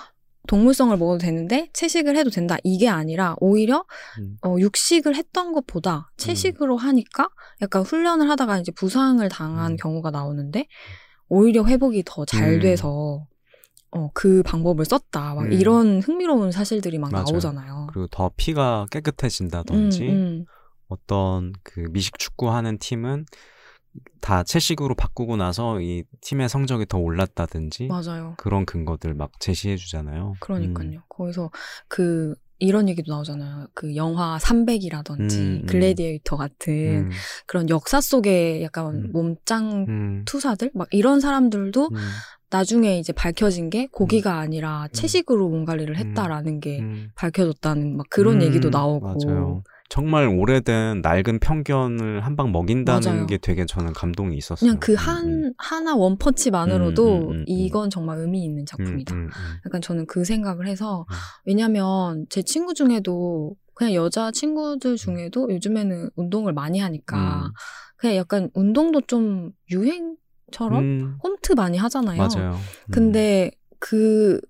동물성을 0.47 0.97
먹어도 0.97 1.18
되는데 1.18 1.68
채식을 1.72 2.16
해도 2.16 2.30
된다 2.30 2.57
이게 2.62 2.89
아니라 2.89 3.34
오히려 3.41 3.84
음. 4.20 4.37
어, 4.43 4.57
육식을 4.59 5.16
했던 5.16 5.53
것보다 5.53 6.12
채식으로 6.16 6.76
하니까 6.76 7.30
약간 7.62 7.82
훈련을 7.82 8.30
하다가 8.30 8.59
이제 8.59 8.70
부상을 8.72 9.26
당한 9.28 9.72
음. 9.72 9.76
경우가 9.76 10.11
나오는데 10.12 10.66
오히려 11.28 11.64
회복이 11.64 12.05
더잘 12.07 12.55
음. 12.55 12.61
돼서 12.61 13.26
어, 13.91 14.11
그 14.14 14.43
방법을 14.45 14.84
썼다 14.84 15.34
막 15.34 15.47
음. 15.47 15.53
이런 15.53 16.01
흥미로운 16.01 16.53
사실들이 16.53 16.99
막 16.99 17.11
맞아요. 17.11 17.24
나오잖아요. 17.30 17.87
그리고 17.91 18.07
더 18.09 18.30
피가 18.37 18.87
깨끗해진다든지 18.93 20.03
음, 20.03 20.11
음. 20.11 20.45
어떤 20.89 21.53
그 21.64 21.80
미식 21.91 22.18
축구 22.18 22.51
하는 22.51 22.78
팀은 22.78 23.26
다 24.20 24.42
채식으로 24.42 24.94
바꾸고 24.94 25.36
나서 25.36 25.80
이 25.80 26.05
팀의 26.20 26.49
성적이 26.49 26.86
더 26.86 26.99
올랐다든지 26.99 27.88
맞아요. 27.88 28.34
그런 28.38 28.66
근거들 28.66 29.14
막 29.14 29.30
제시해 29.40 29.76
주잖아요. 29.76 30.34
그러니까요. 30.40 31.03
거기서 31.09 31.51
그 31.88 32.34
이런 32.59 32.88
얘기도 32.88 33.12
나오잖아요. 33.12 33.68
그 33.74 33.97
영화 33.97 34.38
300이라든지 34.38 35.38
음, 35.38 35.61
음. 35.62 35.66
글래디에이터 35.66 36.36
같은 36.36 37.07
음, 37.07 37.11
그런 37.47 37.68
역사 37.68 38.01
속의 38.01 38.62
약간 38.62 38.94
음. 38.94 39.12
몸짱 39.12 39.86
음, 39.88 40.22
투사들 40.26 40.70
막 40.74 40.88
이런 40.90 41.20
사람들도 41.20 41.88
음, 41.92 41.97
나중에 42.49 42.99
이제 42.99 43.12
밝혀진 43.12 43.70
게 43.70 43.88
고기가 43.88 44.38
아니라 44.38 44.88
채식으로 44.92 45.49
몸 45.49 45.64
관리를 45.64 45.99
했다라는 45.99 46.61
게 46.61 46.80
음. 46.80 47.11
밝혀졌다는 47.14 47.97
막 47.97 48.07
그런 48.09 48.36
음, 48.36 48.42
얘기도 48.42 48.70
나오고 48.70 49.07
맞아요. 49.07 49.62
정말 49.89 50.26
오래된 50.26 51.01
낡은 51.03 51.39
편견을 51.41 52.20
한 52.24 52.37
방 52.37 52.53
먹인다는 52.53 53.09
맞아요. 53.09 53.26
게 53.26 53.39
되게 53.39 53.64
저는 53.66 53.93
감동이 53.93 54.37
있었어요. 54.37 54.68
그냥 54.68 54.80
그 54.80 54.93
음, 54.93 54.97
한 54.97 55.26
음. 55.45 55.53
하나 55.59 55.95
원펀치만으로도 55.97 57.07
음, 57.07 57.22
음, 57.22 57.30
음, 57.30 57.37
음. 57.41 57.45
이건 57.47 57.89
정말 57.91 58.18
의미 58.18 58.45
있는 58.45 58.66
작품이다. 58.66 59.14
음, 59.14 59.18
음, 59.20 59.24
음. 59.26 59.30
약간 59.64 59.80
저는 59.80 60.07
그 60.07 60.24
생각을 60.24 60.66
해서 60.66 61.07
음. 61.09 61.14
왜냐면 61.47 62.26
제 62.28 62.43
친구 62.43 62.74
중에도 62.74 63.55
그냥 63.74 63.95
여자 63.95 64.30
친구들 64.30 64.97
중에도 64.97 65.49
요즘에는 65.51 66.11
운동을 66.16 66.53
많이 66.53 66.78
하니까 66.80 67.45
음. 67.47 67.51
그냥 67.97 68.16
약간 68.16 68.51
운동도 68.55 69.01
좀 69.03 69.53
유행처럼 69.70 70.82
음, 70.82 71.18
홈트 71.22 71.53
많이 71.53 71.78
하잖아요. 71.78 72.18
맞아요. 72.18 72.53
음. 72.53 72.91
근데 72.91 73.51
그, 73.78 74.41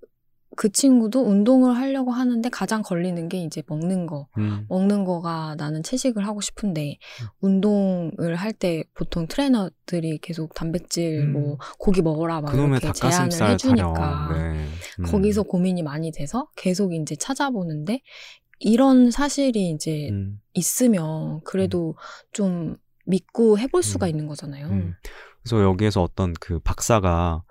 그 0.57 0.71
친구도 0.71 1.21
운동을 1.21 1.77
하려고 1.77 2.11
하는데 2.11 2.49
가장 2.49 2.81
걸리는 2.81 3.29
게 3.29 3.37
이제 3.37 3.63
먹는 3.67 4.07
거. 4.07 4.27
음, 4.37 4.65
먹는 4.67 5.05
거가 5.05 5.55
나는 5.57 5.83
채식을 5.83 6.27
하고 6.27 6.41
싶은데 6.41 6.97
운동을 7.39 8.35
할 8.35 8.51
때 8.57 8.83
보통 8.95 9.27
트레이너들이 9.27 10.17
계속 10.17 10.55
단백질 10.55 11.21
음. 11.21 11.33
뭐 11.33 11.57
고기 11.77 12.01
먹어라 12.01 12.41
막 12.41 12.55
이렇게 12.55 12.91
제안을 12.91 13.51
해주니까. 13.51 14.29
네. 14.33 14.65
음. 14.99 15.05
거기서 15.05 15.43
고민이 15.43 15.83
많이 15.83 16.11
돼서 16.11 16.47
계속 16.55 16.93
이제 16.93 17.15
찾아보는데 17.15 18.01
이런 18.59 19.11
사실이 19.11 19.69
이제 19.69 20.09
음, 20.11 20.41
있으면 20.53 21.41
그래도 21.43 21.95
좀 22.31 22.77
믿고 23.05 23.59
해볼 23.59 23.83
수가 23.83 24.07
음. 24.07 24.09
있는 24.09 24.27
거잖아요. 24.27 24.67
음. 24.67 24.93
그래서 25.43 25.63
여기에서 25.63 26.01
어떤 26.01 26.33
그 26.39 26.59
박사가 26.59 27.43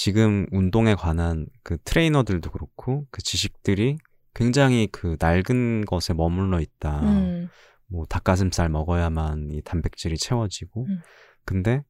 지금 0.00 0.46
운동에 0.52 0.94
관한 0.94 1.46
그 1.64 1.76
트레이너들도 1.82 2.52
그렇고 2.52 3.04
그 3.10 3.20
지식들이 3.20 3.98
굉장히 4.32 4.86
그 4.92 5.16
낡은 5.18 5.86
것에 5.86 6.14
머물러 6.14 6.60
있다. 6.60 7.00
음, 7.00 7.48
뭐 7.88 8.04
닭가슴살 8.06 8.68
먹어야만 8.68 9.48
이 9.50 9.60
단백질이 9.62 10.16
채워지고 10.16 10.86
음. 10.86 11.00
근데 11.44 11.82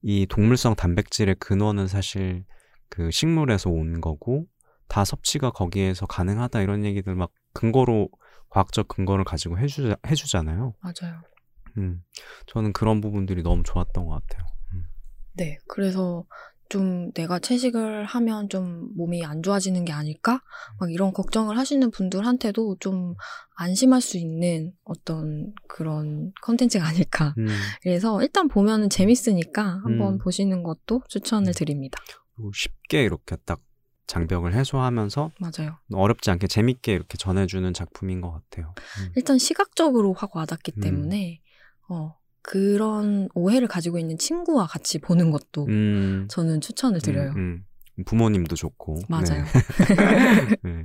이 0.00 0.26
동물성 0.26 0.76
단백질의 0.76 1.34
근원은 1.40 1.88
사실 1.88 2.44
그 2.88 3.10
식물에서 3.10 3.68
온 3.68 4.00
거고 4.00 4.46
다 4.86 5.04
섭취가 5.04 5.50
거기에서 5.50 6.06
가능하다 6.06 6.60
이런 6.60 6.84
얘기들 6.84 7.16
막 7.16 7.32
근거로 7.52 8.08
과학적 8.48 8.86
근거를 8.86 9.24
가지고 9.24 9.58
해주, 9.58 9.96
해주잖아요. 10.06 10.72
맞아요. 10.82 11.20
음, 11.78 12.00
저는 12.46 12.72
그런 12.72 13.00
부분들이 13.00 13.42
너무 13.42 13.64
좋았던 13.64 14.06
것 14.06 14.24
같아요. 14.24 14.46
네, 15.36 15.58
그래서 15.68 16.24
좀 16.68 17.12
내가 17.12 17.38
채식을 17.38 18.04
하면 18.04 18.48
좀 18.48 18.90
몸이 18.96 19.24
안 19.24 19.42
좋아지는 19.42 19.84
게 19.84 19.92
아닐까? 19.92 20.40
막 20.78 20.92
이런 20.92 21.12
걱정을 21.12 21.58
하시는 21.58 21.90
분들한테도 21.90 22.76
좀 22.80 23.14
안심할 23.56 24.00
수 24.00 24.18
있는 24.18 24.72
어떤 24.84 25.52
그런 25.68 26.32
컨텐츠가 26.42 26.84
아닐까. 26.86 27.34
음, 27.38 27.48
그래서 27.82 28.20
일단 28.22 28.48
보면은 28.48 28.90
재밌으니까 28.90 29.80
한번 29.82 30.14
음. 30.14 30.18
보시는 30.18 30.62
것도 30.62 31.02
추천을 31.08 31.52
드립니다. 31.54 31.98
그리고 32.34 32.52
쉽게 32.52 33.04
이렇게 33.04 33.36
딱 33.44 33.60
장벽을 34.06 34.54
해소하면서 34.54 35.32
맞아요. 35.40 35.78
어렵지 35.92 36.30
않게 36.30 36.46
재밌게 36.46 36.92
이렇게 36.92 37.18
전해주는 37.18 37.72
작품인 37.74 38.20
것 38.20 38.30
같아요. 38.30 38.74
음. 39.00 39.12
일단 39.16 39.38
시각적으로 39.38 40.12
확 40.12 40.36
와닿기 40.36 40.72
음. 40.76 40.80
때문에, 40.80 41.40
어, 41.88 42.16
그런 42.46 43.28
오해를 43.34 43.66
가지고 43.66 43.98
있는 43.98 44.16
친구와 44.18 44.66
같이 44.66 45.00
보는 45.00 45.32
것도 45.32 45.66
음, 45.66 46.28
저는 46.30 46.60
추천을 46.60 47.00
드려요. 47.00 47.32
음, 47.36 47.64
음. 47.98 48.04
부모님도 48.04 48.54
좋고. 48.54 49.00
맞아요. 49.08 49.44
네. 50.62 50.84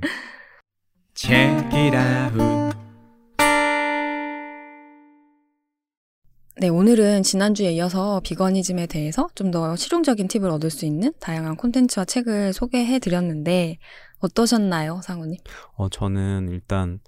네, 6.60 6.68
오늘은 6.68 7.22
지난주에 7.22 7.72
이어서 7.74 8.20
비거니즘에 8.24 8.86
대해서 8.86 9.28
좀 9.36 9.52
더 9.52 9.76
실용적인 9.76 10.26
팁을 10.28 10.50
얻을 10.50 10.68
수 10.70 10.84
있는 10.84 11.12
다양한 11.20 11.56
콘텐츠와 11.56 12.04
책을 12.04 12.52
소개해 12.52 12.98
드렸는데 12.98 13.78
어떠셨나요, 14.18 15.00
상우님? 15.04 15.38
어, 15.76 15.88
저는 15.88 16.48
일단 16.50 16.98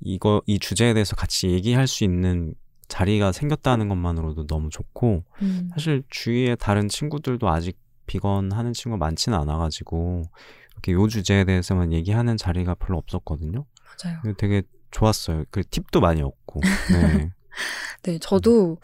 이거, 0.00 0.40
이 0.46 0.58
주제에 0.58 0.94
대해서 0.94 1.14
같이 1.14 1.48
얘기할 1.48 1.86
수 1.86 2.04
있는 2.04 2.54
자리가 2.88 3.32
생겼다는 3.32 3.88
것만으로도 3.88 4.46
너무 4.46 4.70
좋고, 4.70 5.24
음, 5.42 5.70
사실 5.72 6.02
주위에 6.08 6.56
다른 6.56 6.88
친구들도 6.88 7.48
아직 7.48 7.78
비건 8.06 8.52
하는 8.52 8.72
친구가 8.72 8.98
많지는 9.04 9.38
않아가지고, 9.38 10.24
이렇게 10.72 10.92
요 10.92 11.06
주제에 11.08 11.44
대해서만 11.44 11.92
얘기하는 11.92 12.36
자리가 12.36 12.74
별로 12.74 12.98
없었거든요. 12.98 13.64
맞아요. 14.02 14.34
되게 14.36 14.62
좋았어요. 14.90 15.44
그 15.50 15.62
팁도 15.64 16.00
많이 16.00 16.22
얻고. 16.22 16.60
네. 16.92 17.30
네, 18.04 18.18
저도 18.20 18.78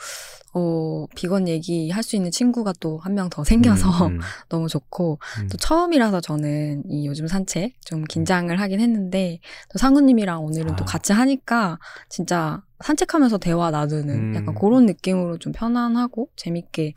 어 0.57 1.07
비건 1.17 1.49
얘기 1.49 1.91
할 1.91 2.03
수 2.05 2.15
있는 2.17 2.31
친구가 2.31 2.75
또 2.81 2.99
한 3.03 3.15
명 3.15 3.29
더 3.31 3.43
생겨서 3.45 4.07
음, 4.07 4.13
음, 4.15 4.21
너무 4.49 4.69
좋고 4.69 5.19
음. 5.41 5.49
또 5.49 5.57
처음이라서 5.59 6.21
저는 6.21 6.85
이 6.89 7.07
요즘 7.07 7.27
산책 7.27 7.75
좀 7.85 8.05
긴장을 8.05 8.55
하긴 8.61 8.81
했는데 8.81 9.41
또 9.73 9.79
상우님이랑 9.79 10.45
오늘은 10.45 10.77
또 10.77 10.85
아. 10.85 10.87
같이 10.87 11.13
하니까 11.13 11.79
진짜 12.09 12.63
산책하면서 12.85 13.39
대화 13.39 13.71
나누는 13.71 14.15
음. 14.15 14.35
약간 14.37 14.55
그런 14.55 14.87
느낌으로 14.87 15.39
좀 15.39 15.53
편안하고 15.53 16.29
재밌게 16.37 16.93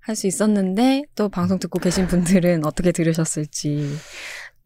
할 0.00 0.16
수 0.16 0.26
있었는데 0.26 1.04
또 1.14 1.30
방송 1.30 1.58
듣고 1.58 1.78
계신 1.78 2.06
분들은 2.06 2.66
어떻게 2.66 2.92
들으셨을지 2.92 3.88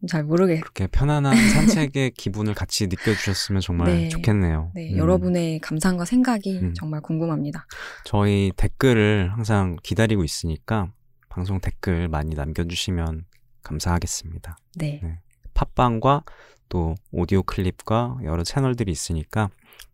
잘 0.07 0.23
모르게 0.23 0.59
그렇게 0.61 0.87
편안한 0.87 1.33
산책의 1.91 2.11
기분을 2.11 2.53
같이 2.53 2.87
느껴주셨으면 2.87 3.61
정말 3.61 3.87
네. 3.87 4.09
좋겠네요. 4.09 4.71
네, 4.73 4.93
음. 4.93 4.97
여러분의 4.97 5.59
감상과 5.59 6.05
생각이 6.05 6.59
음. 6.59 6.73
정말 6.73 7.01
궁금합니다. 7.01 7.65
저희 8.05 8.51
댓글을 8.55 9.31
항상 9.33 9.75
기다리고 9.83 10.23
있으니까 10.23 10.91
방송 11.27 11.59
댓글 11.59 12.07
많이 12.07 12.33
남겨주시면 12.33 13.25
감사하겠습니다. 13.63 14.57
네. 14.75 15.01
네. 15.03 15.19
팟빵과 15.53 16.23
또 16.69 16.95
오디오 17.11 17.43
클립과 17.43 18.19
여러 18.23 18.43
채널들이 18.43 18.91
있으니까 18.91 19.49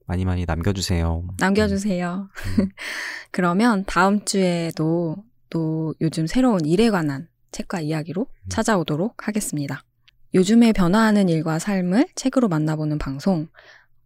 많이 0.06 0.24
많이 0.24 0.46
남겨주세요. 0.46 1.24
남겨주세요. 1.40 2.30
음. 2.60 2.70
그러면 3.32 3.86
다음 3.88 4.24
주에도 4.24 5.16
또 5.50 5.96
요즘 6.00 6.28
새로운 6.28 6.66
일에 6.66 6.92
관한 6.92 7.28
책과 7.52 7.82
이야기로 7.82 8.22
음. 8.30 8.50
찾아오도록 8.50 9.28
하겠습니다. 9.28 9.82
요즘에 10.36 10.74
변화하는 10.74 11.30
일과 11.30 11.58
삶을 11.60 12.08
책으로 12.14 12.50
만나보는 12.50 12.98
방송 12.98 13.48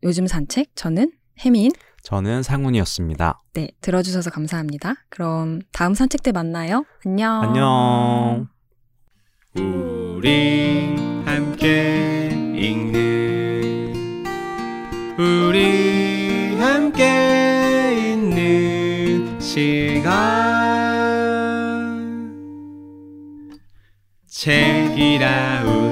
요즘 0.04 0.28
산책 0.28 0.76
저는 0.76 1.12
혜민 1.44 1.72
저는 2.04 2.44
상훈이었습니다. 2.44 3.42
네, 3.56 3.72
들어주셔서 3.82 4.30
감사합니다. 4.30 4.94
그럼 5.10 5.60
다음 5.72 5.96
산책 5.96 6.22
때 6.22 6.32
만나요. 6.32 6.86
안녕. 7.04 7.42
안녕. 7.42 8.48
우리 9.56 10.96
함께 11.26 12.30
읽는 12.56 14.24
우리 15.18 16.56
함께 16.60 18.14
있는 18.14 19.40
시간 19.40 20.70
책이라 24.28 25.89